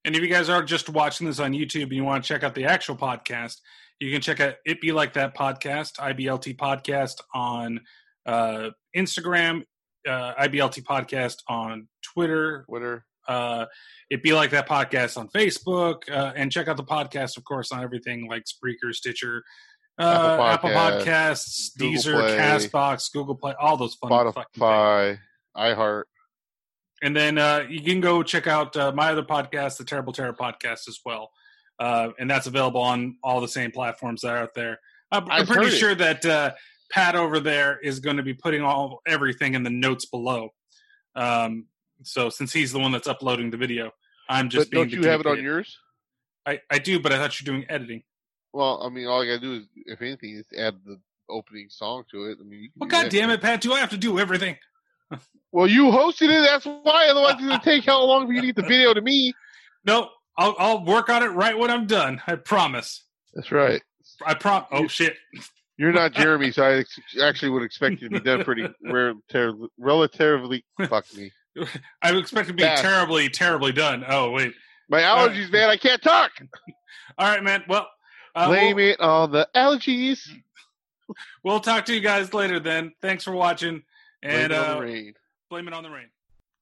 [0.04, 2.42] And if you guys are just watching this on YouTube and you want to check
[2.42, 3.56] out the actual podcast,
[4.00, 7.80] you can check out It Be Like That podcast, IBLT podcast on
[8.24, 9.64] uh, Instagram,
[10.08, 13.04] uh, IBLT podcast on Twitter, Twitter.
[13.26, 13.66] uh,
[14.08, 17.72] it be like that podcast on Facebook, uh, and check out the podcast, of course,
[17.72, 19.42] on everything like Spreaker, Stitcher,
[19.98, 24.60] uh, Apple, Apple Podcasts, Google Deezer, Play, Castbox, Google Play, all those fun fucking
[25.10, 25.18] things.
[25.56, 26.04] IHeart.
[27.02, 30.32] And then uh, you can go check out uh, my other podcast, the Terrible Terror
[30.32, 31.30] podcast, as well,
[31.78, 34.80] uh, and that's available on all the same platforms that are out there.
[35.12, 35.76] I'm, I'm pretty heard it.
[35.76, 36.52] sure that uh,
[36.90, 40.50] Pat over there is going to be putting all everything in the notes below.
[41.14, 41.66] Um,
[42.02, 43.92] so since he's the one that's uploading the video,
[44.28, 45.78] I'm just But being don't you have it on yours?
[46.46, 48.02] I, I do, but I thought you're doing editing.
[48.52, 52.04] Well, I mean, all I gotta do is, if anything, is add the opening song
[52.10, 52.38] to it.
[52.40, 53.60] I mean, you Well, God damn it, Pat!
[53.60, 54.56] Do I have to do everything?
[55.52, 56.42] Well, you hosted it.
[56.42, 57.08] That's why.
[57.10, 59.32] Otherwise, it's gonna take how long for you to get the video to me?
[59.84, 62.20] No, I'll I'll work on it right when I'm done.
[62.26, 63.04] I promise.
[63.34, 63.80] That's right.
[64.26, 64.66] I prom.
[64.70, 65.16] Oh shit!
[65.78, 69.68] You're not Jeremy, so I ex- actually would expect you to be done pretty relatively.
[69.78, 71.32] relatively fuck me.
[72.02, 72.82] I would expect to be Fast.
[72.82, 74.04] terribly, terribly done.
[74.06, 74.52] Oh wait.
[74.90, 75.68] My allergies, man.
[75.68, 76.30] I can't talk.
[77.18, 77.62] All right, man.
[77.68, 77.86] Well,
[78.34, 80.26] uh, Blame we'll, it on the allergies.
[81.44, 82.58] we'll talk to you guys later.
[82.58, 83.82] Then, thanks for watching,
[84.22, 85.12] and uh, rain.
[85.48, 86.10] Blame it on the rain.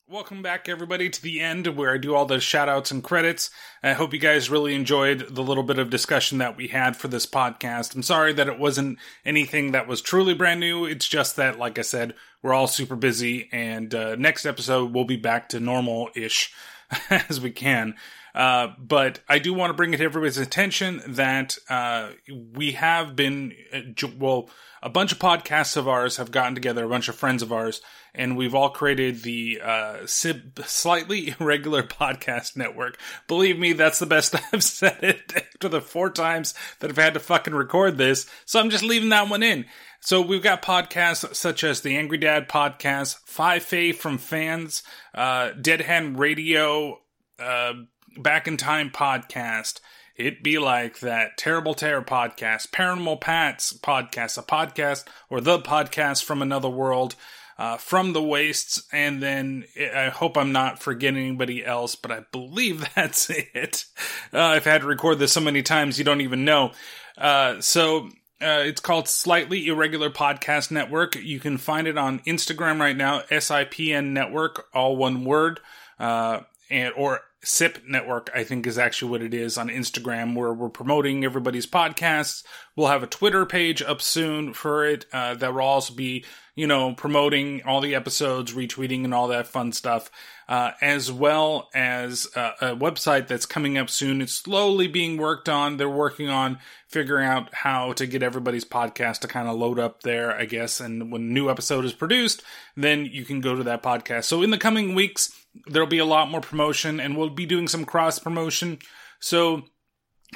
[0.08, 3.50] Welcome back, everybody, to the end where I do all the shout outs and credits.
[3.82, 7.08] I hope you guys really enjoyed the little bit of discussion that we had for
[7.08, 7.96] this podcast.
[7.96, 10.84] I'm sorry that it wasn't anything that was truly brand new.
[10.84, 15.04] It's just that, like I said, we're all super busy, and uh, next episode we'll
[15.04, 16.54] be back to normal ish
[17.10, 17.96] as we can.
[18.36, 22.10] Uh, but I do want to bring it to everybody's attention that uh,
[22.52, 24.50] we have been, uh, well,
[24.82, 27.80] a bunch of podcasts of ours have gotten together, a bunch of friends of ours,
[28.14, 32.98] and we've all created the uh, Sib- Slightly Irregular Podcast Network.
[33.26, 37.14] Believe me, that's the best I've said it after the four times that I've had
[37.14, 38.28] to fucking record this.
[38.44, 39.64] So I'm just leaving that one in.
[40.00, 44.82] So we've got podcasts such as the Angry Dad podcast, Five Fay from Fans,
[45.14, 46.98] uh, Dead Hand Radio,
[47.40, 47.72] uh,
[48.16, 49.80] Back in Time podcast.
[50.16, 56.24] It be like that Terrible Terror podcast, Paranormal Pats podcast, a podcast or the podcast
[56.24, 57.16] from another world,
[57.58, 59.64] uh, from the wastes, and then
[59.94, 63.84] I hope I'm not forgetting anybody else, but I believe that's it.
[64.32, 66.72] Uh, I've had to record this so many times you don't even know.
[67.18, 68.08] Uh, so
[68.40, 71.16] uh, it's called Slightly Irregular Podcast Network.
[71.16, 75.60] You can find it on Instagram right now, SIPN Network, all one word,
[75.98, 76.40] uh,
[76.70, 80.68] and or SIP Network, I think is actually what it is on Instagram, where we're
[80.68, 82.44] promoting everybody's podcasts.
[82.74, 86.24] We'll have a Twitter page up soon for it uh, that will also be,
[86.56, 90.10] you know, promoting all the episodes, retweeting, and all that fun stuff,
[90.48, 94.22] uh, as well as uh, a website that's coming up soon.
[94.22, 95.76] It's slowly being worked on.
[95.76, 100.00] They're working on figuring out how to get everybody's podcast to kind of load up
[100.00, 100.80] there, I guess.
[100.80, 102.42] And when a new episode is produced,
[102.74, 104.24] then you can go to that podcast.
[104.24, 105.30] So in the coming weeks,
[105.66, 108.78] there'll be a lot more promotion and we'll be doing some cross promotion.
[109.20, 109.64] So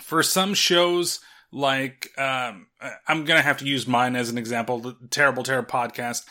[0.03, 1.21] for some shows,
[1.53, 2.67] like um,
[3.07, 6.25] I'm gonna have to use mine as an example, the Terrible Terror podcast.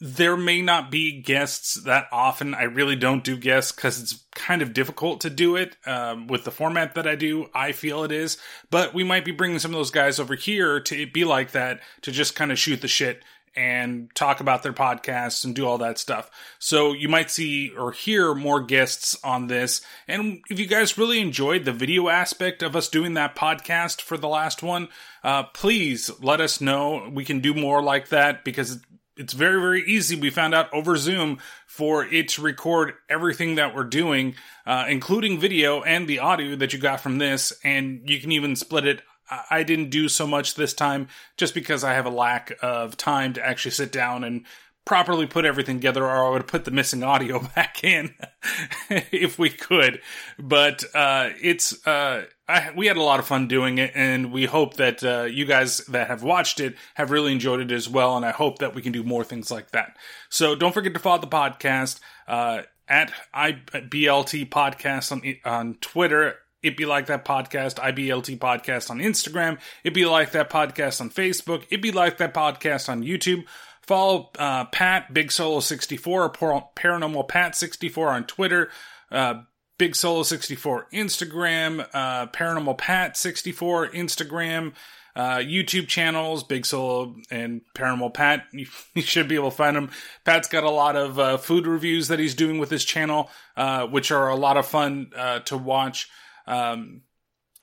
[0.00, 2.54] There may not be guests that often.
[2.54, 6.44] I really don't do guests because it's kind of difficult to do it um, with
[6.44, 7.48] the format that I do.
[7.54, 8.38] I feel it is,
[8.70, 11.80] but we might be bringing some of those guys over here to be like that
[12.02, 13.22] to just kind of shoot the shit
[13.56, 16.30] and talk about their podcasts and do all that stuff.
[16.58, 19.80] So you might see or hear more guests on this.
[20.06, 24.16] And if you guys really enjoyed the video aspect of us doing that podcast for
[24.16, 24.88] the last one,
[25.24, 27.10] uh, please let us know.
[27.12, 28.80] We can do more like that because
[29.16, 30.18] it's very, very easy.
[30.18, 34.34] We found out over Zoom for it to record everything that we're doing,
[34.64, 37.52] uh, including video and the audio that you got from this.
[37.62, 39.02] And you can even split it
[39.50, 43.32] I didn't do so much this time just because I have a lack of time
[43.34, 44.44] to actually sit down and
[44.84, 48.14] properly put everything together, or I would put the missing audio back in
[48.90, 50.00] if we could.
[50.38, 54.46] But uh, it's uh, I, we had a lot of fun doing it, and we
[54.46, 58.16] hope that uh, you guys that have watched it have really enjoyed it as well.
[58.16, 59.96] And I hope that we can do more things like that.
[60.28, 66.76] So don't forget to follow the podcast uh, at IBLT Podcast on on Twitter it
[66.76, 69.58] Be Like That Podcast, IBLT Podcast on Instagram.
[69.84, 71.64] It Be Like That Podcast on Facebook.
[71.70, 73.44] It Be Like That Podcast on YouTube.
[73.82, 76.30] Follow uh, Pat, Big Solo 64, or
[76.76, 78.70] Paranormal Pat 64 on Twitter.
[79.10, 79.42] Uh,
[79.78, 81.88] Big Solo 64 Instagram.
[81.92, 84.74] Uh, Paranormal Pat 64 Instagram.
[85.16, 88.44] Uh, YouTube channels, Big Solo and Paranormal Pat.
[88.52, 89.90] You, you, should be able to find them.
[90.24, 93.86] Pat's got a lot of uh, food reviews that he's doing with his channel, uh,
[93.86, 95.10] which are a lot of fun
[95.46, 96.08] to watch.
[96.50, 97.02] Um,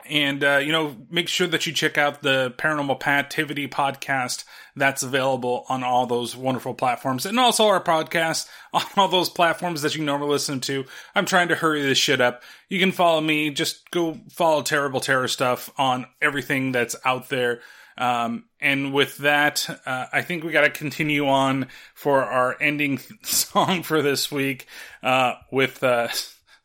[0.10, 4.46] and uh, you know, make sure that you check out the Paranormal Pativity podcast.
[4.76, 9.82] That's available on all those wonderful platforms, and also our podcast on all those platforms
[9.82, 10.86] that you normally listen to.
[11.16, 12.44] I'm trying to hurry this shit up.
[12.70, 13.50] You can follow me.
[13.50, 17.62] Just go follow Terrible Terror stuff on everything that's out there.
[17.98, 23.00] Um, and with that, uh, I think we got to continue on for our ending
[23.24, 24.68] song for this week
[25.04, 25.84] uh, with.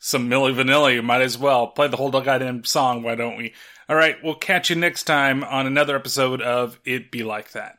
[0.04, 0.94] Some Milli Vanilli.
[0.94, 3.04] You might as well play the whole goddamn song.
[3.04, 3.54] Why don't we?
[3.88, 7.78] All right, we'll catch you next time on another episode of It Be Like That.